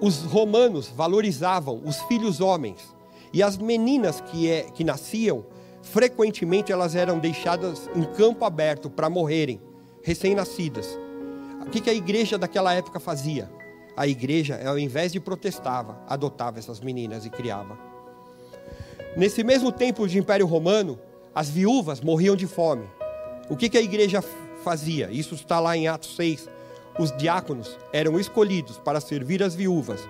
[0.00, 2.94] os romanos valorizavam os filhos homens
[3.32, 5.44] e as meninas que, é, que nasciam
[5.82, 9.60] frequentemente elas eram deixadas em campo aberto para morrerem,
[10.02, 10.98] recém-nascidas.
[11.60, 13.50] O que a igreja daquela época fazia?
[13.96, 17.78] A igreja, ao invés de protestava, adotava essas meninas e criava.
[19.16, 20.98] Nesse mesmo tempo de Império Romano,
[21.34, 22.86] as viúvas morriam de fome.
[23.48, 24.22] O que a igreja
[24.64, 25.10] fazia?
[25.10, 26.48] Isso está lá em Atos 6.
[26.98, 30.00] Os diáconos eram escolhidos para servir as viúvas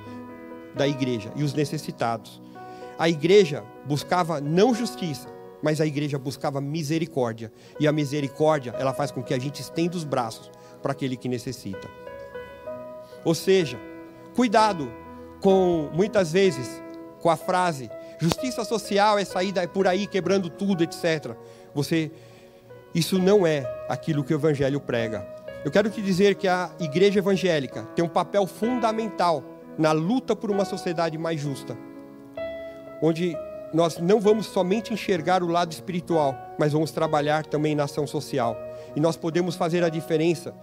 [0.75, 2.41] da igreja e os necessitados.
[2.99, 5.29] A igreja buscava não justiça,
[5.63, 7.53] mas a igreja buscava misericórdia.
[7.79, 10.51] E a misericórdia, ela faz com que a gente estenda os braços
[10.83, 11.89] para aquele que necessita.
[13.25, 13.79] Ou seja,
[14.35, 14.91] cuidado
[15.41, 16.83] com muitas vezes
[17.21, 21.35] com a frase justiça social é sair por aí quebrando tudo, etc.
[21.75, 22.11] Você
[22.95, 25.27] isso não é aquilo que o evangelho prega.
[25.65, 29.45] Eu quero te dizer que a igreja evangélica tem um papel fundamental
[29.79, 31.77] na luta por uma sociedade mais justa,
[33.01, 33.37] onde
[33.73, 38.57] nós não vamos somente enxergar o lado espiritual, mas vamos trabalhar também na ação social.
[38.97, 40.55] E nós podemos fazer a diferença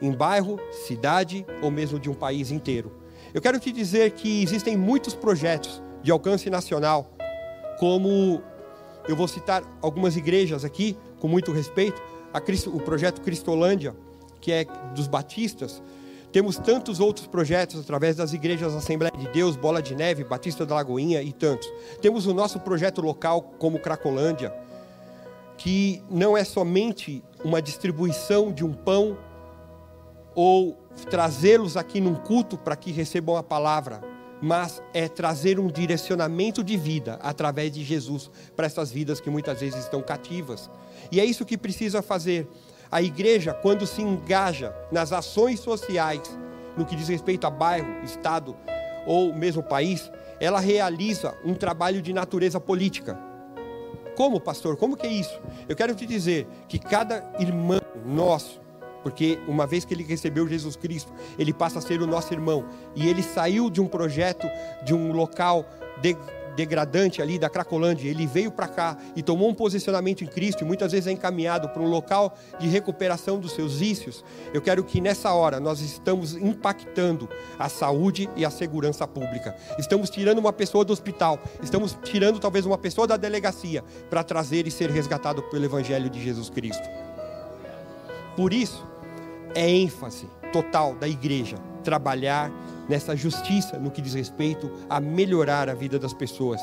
[0.00, 2.92] em bairro, cidade ou mesmo de um país inteiro.
[3.34, 7.10] Eu quero te dizer que existem muitos projetos de alcance nacional,
[7.78, 8.42] como
[9.08, 12.00] eu vou citar algumas igrejas aqui, com muito respeito,
[12.44, 13.94] Cristo, o projeto Cristolândia,
[14.40, 15.82] que é dos batistas,
[16.32, 20.74] temos tantos outros projetos através das igrejas Assembleia de Deus, Bola de Neve, Batista da
[20.74, 21.70] Lagoinha e tantos.
[22.00, 24.52] Temos o nosso projeto local como Cracolândia,
[25.56, 29.16] que não é somente uma distribuição de um pão
[30.34, 30.76] ou
[31.08, 34.02] trazê-los aqui num culto para que recebam a palavra,
[34.40, 39.60] mas é trazer um direcionamento de vida através de Jesus para essas vidas que muitas
[39.60, 40.70] vezes estão cativas.
[41.10, 42.46] E é isso que precisa fazer.
[42.90, 46.38] A igreja, quando se engaja nas ações sociais,
[46.76, 48.56] no que diz respeito a bairro, estado
[49.06, 53.18] ou mesmo país, ela realiza um trabalho de natureza política.
[54.16, 54.76] Como, pastor?
[54.76, 55.40] Como que é isso?
[55.68, 58.60] Eu quero te dizer que cada irmão nosso,
[59.02, 62.64] porque uma vez que ele recebeu Jesus Cristo, ele passa a ser o nosso irmão,
[62.94, 64.46] e ele saiu de um projeto,
[64.84, 65.66] de um local
[66.00, 66.16] de,
[66.56, 70.66] degradante ali da Cracolândia, ele veio para cá e tomou um posicionamento em Cristo, e
[70.66, 74.24] muitas vezes é encaminhado para um local de recuperação dos seus vícios.
[74.52, 79.54] Eu quero que nessa hora nós estamos impactando a saúde e a segurança pública.
[79.78, 84.66] Estamos tirando uma pessoa do hospital, estamos tirando talvez uma pessoa da delegacia para trazer
[84.66, 86.88] e ser resgatado pelo Evangelho de Jesus Cristo.
[88.34, 88.86] Por isso,
[89.54, 92.50] é ênfase total da igreja trabalhar
[92.88, 96.60] nessa justiça no que diz respeito a melhorar a vida das pessoas.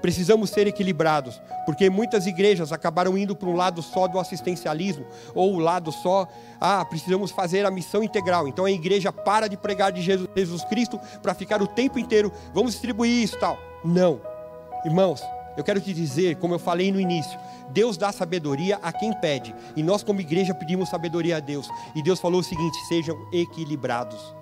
[0.00, 5.04] Precisamos ser equilibrados, porque muitas igrejas acabaram indo para um lado só do assistencialismo,
[5.34, 6.26] ou o lado só,
[6.58, 8.48] ah, precisamos fazer a missão integral.
[8.48, 12.72] Então a igreja para de pregar de Jesus, Cristo para ficar o tempo inteiro, vamos
[12.72, 13.58] distribuir isso tal.
[13.84, 14.20] Não.
[14.86, 15.22] Irmãos,
[15.56, 17.38] eu quero te dizer, como eu falei no início,
[17.70, 19.54] Deus dá sabedoria a quem pede.
[19.76, 21.68] E nós, como igreja, pedimos sabedoria a Deus.
[21.94, 24.39] E Deus falou o seguinte: sejam equilibrados.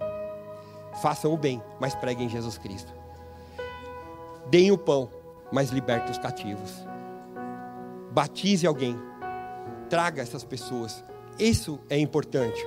[1.02, 2.92] Façam o bem, mas preguem Jesus Cristo.
[4.50, 5.10] Deem o pão,
[5.52, 6.72] mas libertem os cativos.
[8.10, 8.98] Batize alguém.
[9.88, 11.04] Traga essas pessoas.
[11.38, 12.66] Isso é importante.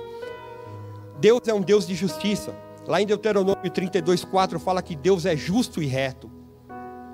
[1.18, 2.54] Deus é um Deus de justiça.
[2.86, 6.30] Lá em Deuteronômio 32, 4 fala que Deus é justo e reto.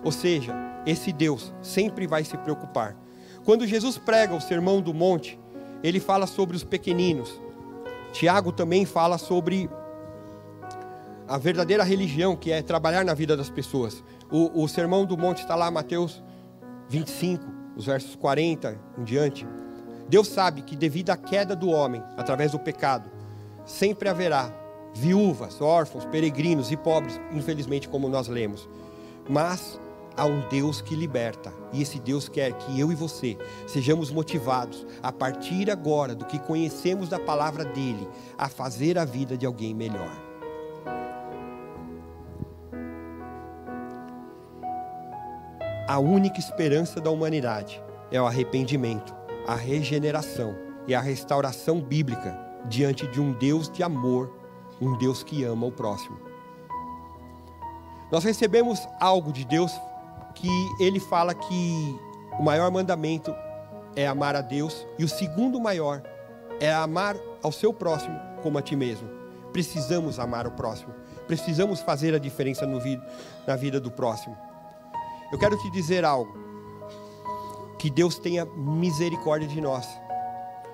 [0.04, 0.54] Ou seja,
[0.86, 2.96] esse Deus sempre vai se preocupar.
[3.44, 5.38] Quando Jesus prega o sermão do monte,
[5.82, 7.40] ele fala sobre os pequeninos.
[8.12, 9.68] Tiago também fala sobre
[11.28, 14.02] a verdadeira religião, que é trabalhar na vida das pessoas.
[14.30, 16.22] O, o sermão do monte está lá, Mateus
[16.88, 17.44] 25,
[17.76, 19.46] os versos 40 em diante.
[20.08, 23.10] Deus sabe que devido à queda do homem, através do pecado,
[23.66, 24.50] sempre haverá
[24.94, 28.66] viúvas, órfãos, peregrinos e pobres, infelizmente, como nós lemos.
[29.28, 29.78] Mas
[30.16, 31.52] há um Deus que liberta.
[31.74, 33.36] E esse Deus quer que eu e você
[33.66, 39.36] sejamos motivados, a partir agora do que conhecemos da palavra dele, a fazer a vida
[39.36, 40.27] de alguém melhor.
[45.88, 50.54] A única esperança da humanidade é o arrependimento, a regeneração
[50.86, 54.30] e a restauração bíblica diante de um Deus de amor,
[54.82, 56.20] um Deus que ama o próximo.
[58.12, 59.72] Nós recebemos algo de Deus
[60.34, 61.98] que ele fala que
[62.38, 63.34] o maior mandamento
[63.96, 66.02] é amar a Deus e o segundo maior
[66.60, 69.08] é amar ao seu próximo como a ti mesmo.
[69.54, 70.92] Precisamos amar o próximo,
[71.26, 72.66] precisamos fazer a diferença
[73.46, 74.47] na vida do próximo.
[75.30, 76.36] Eu quero te dizer algo.
[77.78, 79.86] Que Deus tenha misericórdia de nós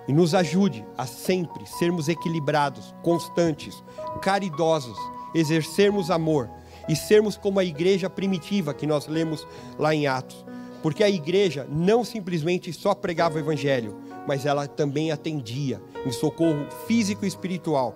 [0.06, 3.82] e nos ajude a sempre sermos equilibrados, constantes,
[4.22, 4.96] caridosos,
[5.34, 6.48] exercermos amor
[6.88, 9.46] e sermos como a igreja primitiva que nós lemos
[9.78, 10.44] lá em Atos,
[10.82, 13.96] Porque a igreja não simplesmente só pregava o evangelho,
[14.28, 17.94] mas ela também atendia em socorro físico e espiritual.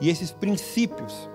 [0.00, 1.28] E esses princípios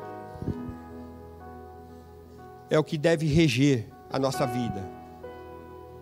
[2.72, 4.88] é o que deve reger a nossa vida.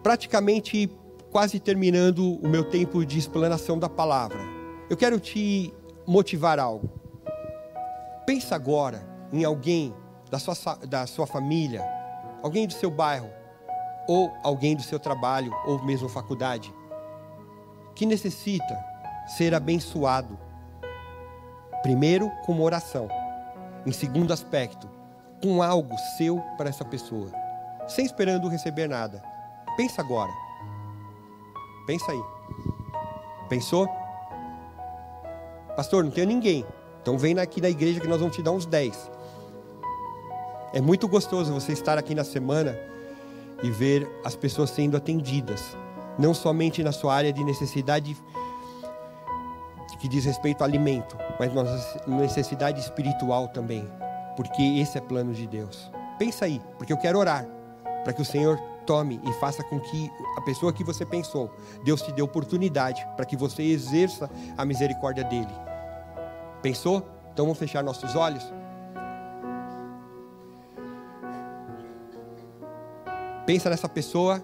[0.04, 0.92] Praticamente
[1.32, 4.40] quase terminando o meu tempo de explanação da palavra.
[4.90, 5.74] Eu quero te
[6.06, 6.90] motivar algo.
[8.26, 9.96] Pensa agora em alguém
[10.30, 11.84] da sua, da sua família,
[12.44, 13.30] alguém do seu bairro,
[14.08, 16.74] ou alguém do seu trabalho, ou mesmo faculdade,
[17.96, 18.78] que necessita
[19.38, 20.38] ser abençoado.
[21.82, 23.08] Primeiro, com uma oração.
[23.86, 24.90] Em segundo aspecto,
[25.42, 27.32] com algo seu para essa pessoa,
[27.88, 29.22] sem esperando receber nada.
[29.78, 30.32] Pensa agora.
[31.86, 32.24] Pensa aí.
[33.50, 33.88] Pensou?
[35.76, 36.66] Pastor, não tenho ninguém.
[37.02, 39.10] Então vem aqui na igreja que nós vamos te dar uns 10.
[40.74, 42.78] É muito gostoso você estar aqui na semana
[43.64, 45.76] e ver as pessoas sendo atendidas,
[46.18, 48.16] não somente na sua área de necessidade
[50.00, 51.64] que diz respeito ao alimento, mas na
[52.08, 53.88] necessidade espiritual também,
[54.36, 55.92] porque esse é plano de Deus.
[56.18, 57.46] Pensa aí, porque eu quero orar
[58.04, 61.52] para que o Senhor tome e faça com que a pessoa que você pensou,
[61.84, 65.54] Deus te dê oportunidade para que você exerça a misericórdia dele.
[66.62, 67.06] Pensou?
[67.32, 68.44] Então vamos fechar nossos olhos.
[73.52, 74.42] pensa nessa pessoa.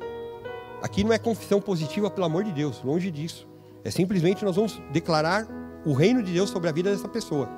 [0.82, 3.47] Aqui não é confissão positiva, pelo amor de Deus, longe disso.
[3.84, 5.47] É simplesmente nós vamos declarar
[5.86, 7.49] o reino de Deus sobre a vida dessa pessoa.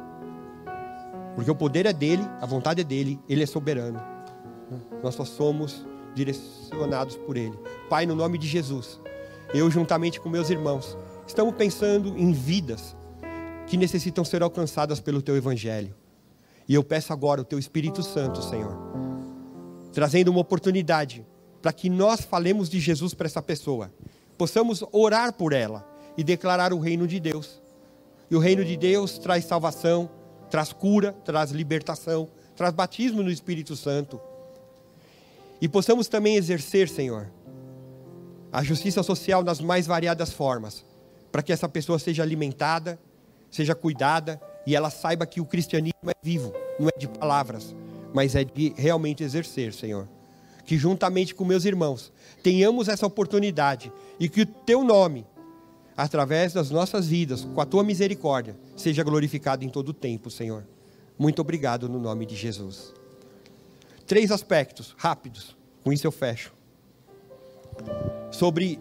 [1.35, 3.99] Porque o poder é dele, a vontade é dele, ele é soberano.
[5.01, 7.57] Nós só somos direcionados por ele.
[7.89, 8.99] Pai, no nome de Jesus,
[9.53, 10.97] eu juntamente com meus irmãos,
[11.27, 12.95] estamos pensando em vidas
[13.67, 15.95] que necessitam ser alcançadas pelo teu evangelho.
[16.67, 18.77] E eu peço agora o teu Espírito Santo, Senhor,
[19.91, 21.25] trazendo uma oportunidade
[21.61, 23.91] para que nós falemos de Jesus para essa pessoa,
[24.37, 25.87] possamos orar por ela
[26.17, 27.61] e declarar o reino de Deus.
[28.29, 30.09] E o reino de Deus traz salvação,
[30.49, 34.19] traz cura, traz libertação, traz batismo no Espírito Santo.
[35.61, 37.31] E possamos também exercer, Senhor,
[38.51, 40.85] a justiça social nas mais variadas formas,
[41.31, 42.99] para que essa pessoa seja alimentada,
[43.51, 47.75] seja cuidada e ela saiba que o cristianismo é vivo, não é de palavras,
[48.13, 50.07] mas é de realmente exercer, Senhor
[50.69, 55.25] que juntamente com meus irmãos tenhamos essa oportunidade e que o teu nome,
[55.97, 60.63] através das nossas vidas, com a tua misericórdia, seja glorificado em todo o tempo, Senhor.
[61.17, 62.93] Muito obrigado no nome de Jesus.
[64.09, 66.51] Três aspectos rápidos, com isso eu fecho.
[68.31, 68.79] Sobre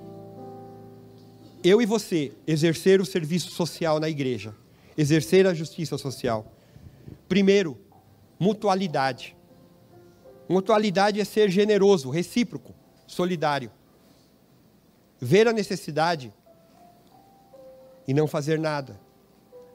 [1.62, 4.54] eu e você exercer o serviço social na igreja,
[4.96, 6.50] exercer a justiça social.
[7.28, 7.78] Primeiro,
[8.40, 9.36] mutualidade.
[10.48, 12.74] Mutualidade é ser generoso, recíproco,
[13.06, 13.70] solidário.
[15.20, 16.32] Ver a necessidade
[18.06, 18.98] e não fazer nada.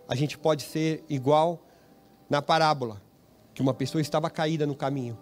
[0.08, 1.64] A gente pode ser igual
[2.28, 2.99] na parábola,
[3.54, 5.16] que uma pessoa estava caída no caminho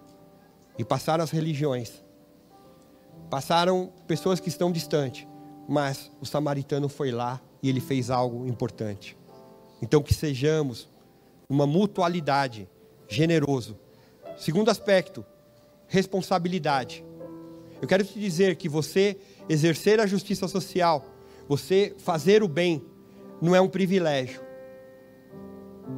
[0.81, 2.03] e passaram as religiões.
[3.29, 5.27] Passaram pessoas que estão distantes,
[5.69, 9.15] mas o samaritano foi lá e ele fez algo importante.
[9.79, 10.89] Então que sejamos
[11.47, 12.67] uma mutualidade,
[13.07, 13.77] generoso.
[14.35, 15.23] Segundo aspecto,
[15.87, 17.05] responsabilidade.
[17.79, 19.17] Eu quero te dizer que você
[19.47, 21.05] exercer a justiça social,
[21.47, 22.83] você fazer o bem,
[23.39, 24.41] não é um privilégio.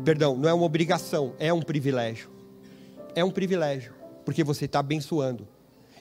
[0.03, 2.29] Perdão, não é uma obrigação, é um privilégio.
[3.15, 3.93] É um privilégio,
[4.25, 5.47] porque você está abençoando.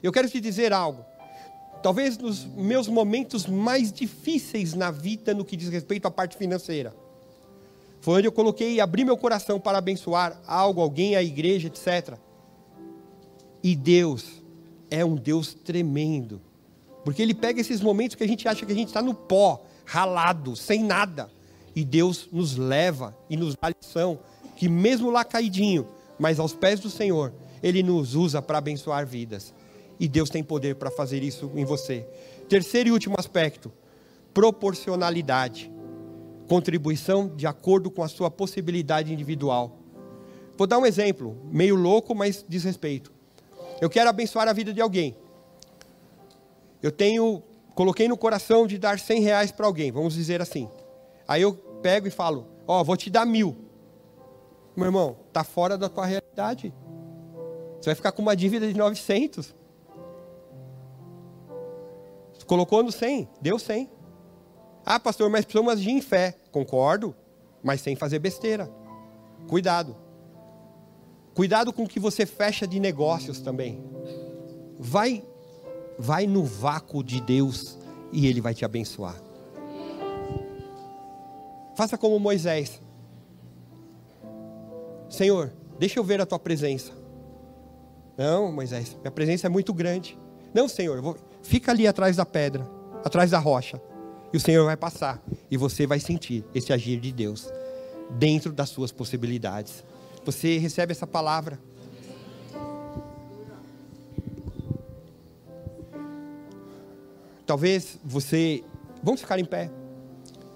[0.02, 1.04] Eu quero te dizer algo.
[1.82, 6.94] Talvez nos meus momentos mais difíceis na vida, no que diz respeito à parte financeira,
[8.00, 12.16] foi onde eu coloquei e abri meu coração para abençoar algo, alguém, a igreja, etc.
[13.62, 14.42] E Deus
[14.90, 16.40] é um Deus tremendo.
[17.04, 19.64] Porque Ele pega esses momentos que a gente acha que a gente está no pó,
[19.84, 21.30] ralado, sem nada.
[21.74, 24.18] E Deus nos leva e nos dá lição
[24.56, 27.32] que mesmo lá caidinho, mas aos pés do Senhor,
[27.62, 29.54] Ele nos usa para abençoar vidas.
[29.98, 32.06] E Deus tem poder para fazer isso em você.
[32.48, 33.72] Terceiro e último aspecto:
[34.34, 35.70] proporcionalidade.
[36.48, 39.78] Contribuição de acordo com a sua possibilidade individual.
[40.56, 43.12] Vou dar um exemplo, meio louco, mas diz respeito.
[43.80, 45.16] Eu quero abençoar a vida de alguém.
[46.82, 47.42] Eu tenho,
[47.74, 50.68] coloquei no coração de dar 100 reais para alguém, vamos dizer assim.
[51.26, 53.56] Aí eu pego e falo, ó, oh, vou te dar mil.
[54.76, 56.72] Meu irmão, tá fora da tua realidade.
[57.82, 59.52] Você vai ficar com uma dívida de 900.
[62.46, 63.90] Colocou no 100, deu 100.
[64.86, 66.36] Ah, pastor, mas precisamos agir em fé.
[66.52, 67.12] Concordo,
[67.60, 68.70] mas sem fazer besteira.
[69.48, 69.96] Cuidado.
[71.34, 73.82] Cuidado com o que você fecha de negócios também.
[74.78, 75.24] Vai
[75.98, 77.76] vai no vácuo de Deus
[78.12, 79.20] e Ele vai te abençoar.
[81.74, 82.80] Faça como Moisés.
[85.08, 87.01] Senhor, deixa eu ver a tua presença.
[88.16, 90.18] Não, Moisés, minha presença é muito grande.
[90.52, 91.16] Não, Senhor, vou...
[91.42, 92.68] fica ali atrás da pedra,
[93.04, 93.80] atrás da rocha.
[94.32, 95.22] E o Senhor vai passar.
[95.50, 97.50] E você vai sentir esse agir de Deus
[98.10, 99.84] dentro das suas possibilidades.
[100.24, 101.58] Você recebe essa palavra.
[107.46, 108.62] Talvez você.
[109.02, 109.70] Vamos ficar em pé.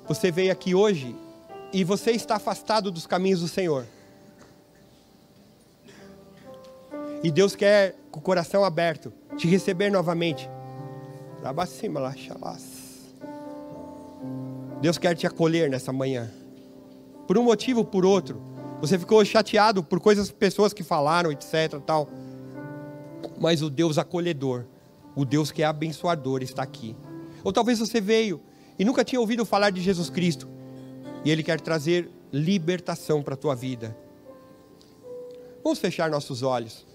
[0.09, 1.15] Você veio aqui hoje
[1.73, 3.85] e você está afastado dos caminhos do Senhor.
[7.23, 10.49] E Deus quer, com o coração aberto, te receber novamente.
[14.81, 16.31] Deus quer te acolher nessa manhã.
[17.27, 18.41] Por um motivo ou por outro.
[18.81, 21.81] Você ficou chateado por coisas, pessoas que falaram, etc.
[21.85, 22.09] Tal.
[23.41, 24.67] Mas o Deus acolhedor,
[25.15, 26.95] o Deus que é abençoador, está aqui.
[27.43, 28.41] Ou talvez você veio
[28.79, 30.49] e nunca tinha ouvido falar de Jesus Cristo.
[31.25, 33.97] E Ele quer trazer libertação para a tua vida.
[35.65, 36.87] Vamos fechar nossos olhos.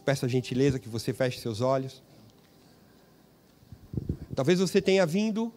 [0.00, 2.02] Te peço a gentileza que você feche seus olhos.
[4.34, 5.52] Talvez você tenha vindo,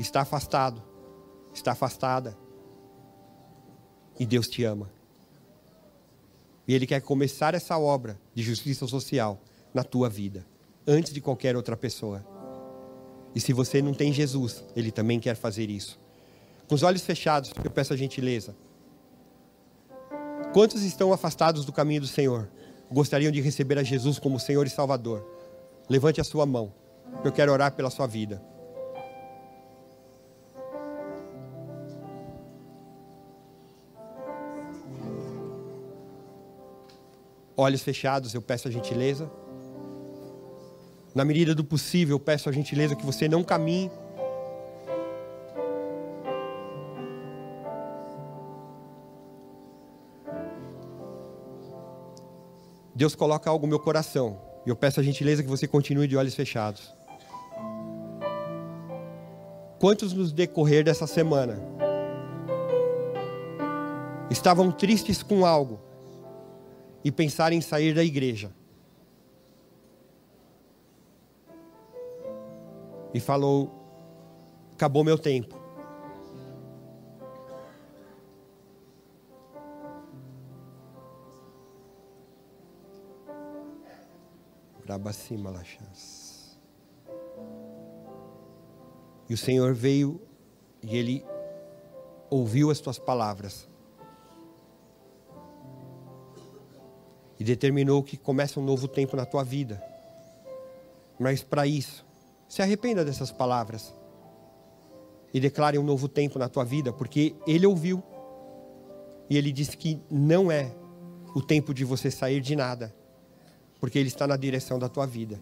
[0.00, 0.82] está afastado,
[1.54, 2.36] está afastada.
[4.18, 4.90] E Deus te ama.
[6.66, 9.40] E Ele quer começar essa obra de justiça social
[9.72, 10.44] na tua vida,
[10.84, 12.26] antes de qualquer outra pessoa.
[13.32, 16.00] E se você não tem Jesus, Ele também quer fazer isso.
[16.66, 18.56] Com os olhos fechados, eu peço a gentileza.
[20.52, 22.48] Quantos estão afastados do caminho do Senhor?
[22.90, 25.24] Gostariam de receber a Jesus como Senhor e Salvador?
[25.88, 26.72] Levante a sua mão.
[27.22, 28.42] Eu quero orar pela sua vida.
[37.56, 39.30] Olhos fechados, eu peço a gentileza.
[41.14, 43.90] Na medida do possível, eu peço a gentileza que você não caminhe.
[52.98, 54.40] Deus coloca algo no meu coração.
[54.66, 56.92] E eu peço a gentileza que você continue de olhos fechados.
[59.78, 61.62] Quantos nos decorrer dessa semana
[64.28, 65.78] estavam tristes com algo
[67.04, 68.50] e pensaram em sair da igreja?
[73.14, 73.70] E falou:
[74.74, 75.56] acabou meu tempo.
[84.98, 86.58] Brabacima Lachas.
[89.28, 90.20] E o Senhor veio
[90.82, 91.24] e ele
[92.28, 93.68] ouviu as tuas palavras.
[97.38, 99.82] E determinou que começa um novo tempo na tua vida.
[101.18, 102.04] Mas para isso,
[102.48, 103.94] se arrependa dessas palavras.
[105.32, 108.02] E declare um novo tempo na tua vida, porque ele ouviu.
[109.30, 110.74] E ele disse que não é
[111.34, 112.94] o tempo de você sair de nada,
[113.80, 115.40] porque ele está na direção da tua vida.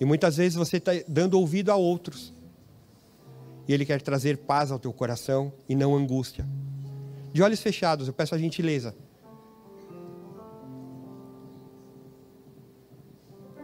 [0.00, 2.32] E muitas vezes você está dando ouvido a outros
[3.68, 6.48] e Ele quer trazer paz ao teu coração e não angústia.
[7.32, 8.96] De olhos fechados, eu peço a gentileza.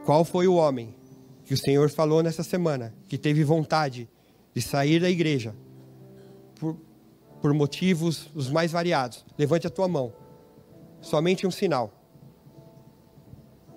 [0.05, 0.95] Qual foi o homem
[1.47, 4.07] que o Senhor falou nessa semana que teve vontade
[4.53, 5.55] de sair da igreja
[6.61, 6.77] por,
[7.41, 9.25] por motivos os mais variados?
[9.39, 10.13] Levante a tua mão.
[11.01, 12.04] Somente um sinal.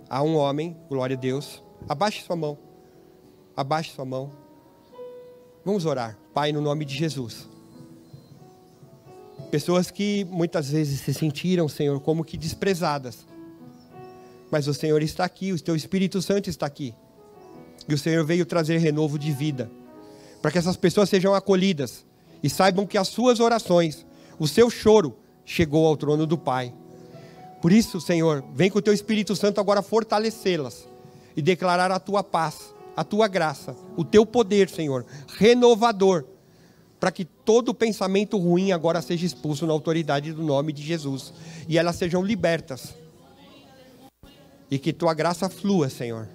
[0.09, 1.61] Há um homem, glória a Deus.
[1.87, 2.57] Abaixe sua mão.
[3.55, 4.31] Abaixe sua mão.
[5.65, 6.17] Vamos orar.
[6.33, 7.47] Pai, no nome de Jesus.
[9.51, 13.25] Pessoas que muitas vezes se sentiram, Senhor, como que desprezadas.
[14.49, 16.93] Mas o Senhor está aqui, o teu Espírito Santo está aqui.
[17.87, 19.69] E o Senhor veio trazer renovo de vida.
[20.41, 22.05] Para que essas pessoas sejam acolhidas
[22.41, 24.05] e saibam que as suas orações,
[24.39, 26.73] o seu choro, chegou ao trono do Pai.
[27.67, 30.87] Por isso, Senhor, vem com o teu Espírito Santo agora fortalecê-las
[31.35, 35.05] e declarar a tua paz a tua graça, o teu poder, Senhor,
[35.37, 36.23] renovador,
[36.97, 41.33] para que todo pensamento ruim agora seja expulso na autoridade do nome de Jesus
[41.67, 42.95] e elas sejam libertas.
[44.71, 46.29] E que tua graça flua, Senhor.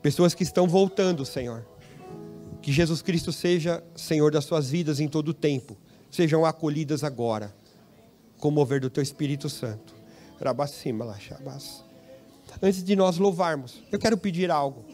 [0.00, 1.66] Pessoas que estão voltando, Senhor.
[2.62, 5.76] Que Jesus Cristo seja Senhor das suas vidas em todo o tempo.
[6.10, 7.54] Sejam acolhidas agora,
[8.38, 9.97] com o mover do teu Espírito Santo.
[12.62, 14.84] Antes de nós louvarmos, eu quero pedir algo.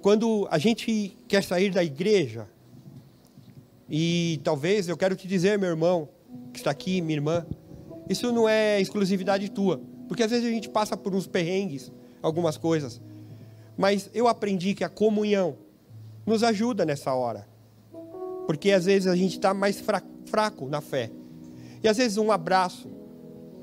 [0.00, 2.48] Quando a gente quer sair da igreja,
[3.88, 6.08] e talvez eu quero te dizer, meu irmão,
[6.52, 7.46] que está aqui, minha irmã,
[8.08, 9.80] isso não é exclusividade tua.
[10.08, 11.92] Porque às vezes a gente passa por uns perrengues,
[12.22, 13.00] algumas coisas.
[13.76, 15.56] Mas eu aprendi que a comunhão
[16.24, 17.46] nos ajuda nessa hora.
[18.46, 19.82] Porque às vezes a gente está mais
[20.26, 21.10] fraco na fé.
[21.82, 22.88] E às vezes um abraço,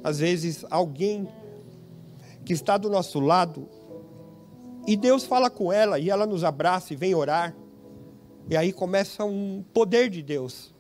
[0.04, 1.28] às vezes alguém
[2.46, 3.70] que está do nosso lado,
[4.86, 7.56] e Deus fala com ela, e ela nos abraça e vem orar.
[8.50, 10.74] E aí começa um poder de Deus.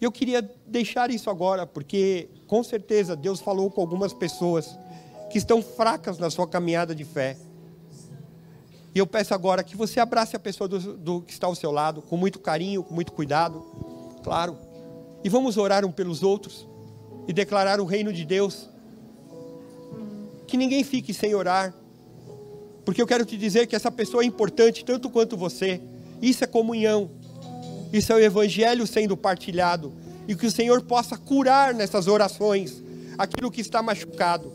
[0.00, 4.76] Eu queria deixar isso agora, porque com certeza Deus falou com algumas pessoas
[5.30, 7.36] que estão fracas na sua caminhada de fé.
[8.94, 11.70] E eu peço agora que você abrace a pessoa do, do, que está ao seu
[11.70, 13.60] lado, com muito carinho, com muito cuidado,
[14.24, 14.58] claro.
[15.22, 16.67] E vamos orar um pelos outros
[17.28, 18.68] e declarar o reino de Deus.
[20.46, 21.74] Que ninguém fique sem orar,
[22.84, 25.78] porque eu quero te dizer que essa pessoa é importante tanto quanto você.
[26.22, 27.10] Isso é comunhão.
[27.92, 29.92] Isso é o evangelho sendo partilhado
[30.26, 32.82] e que o Senhor possa curar nessas orações
[33.18, 34.52] aquilo que está machucado.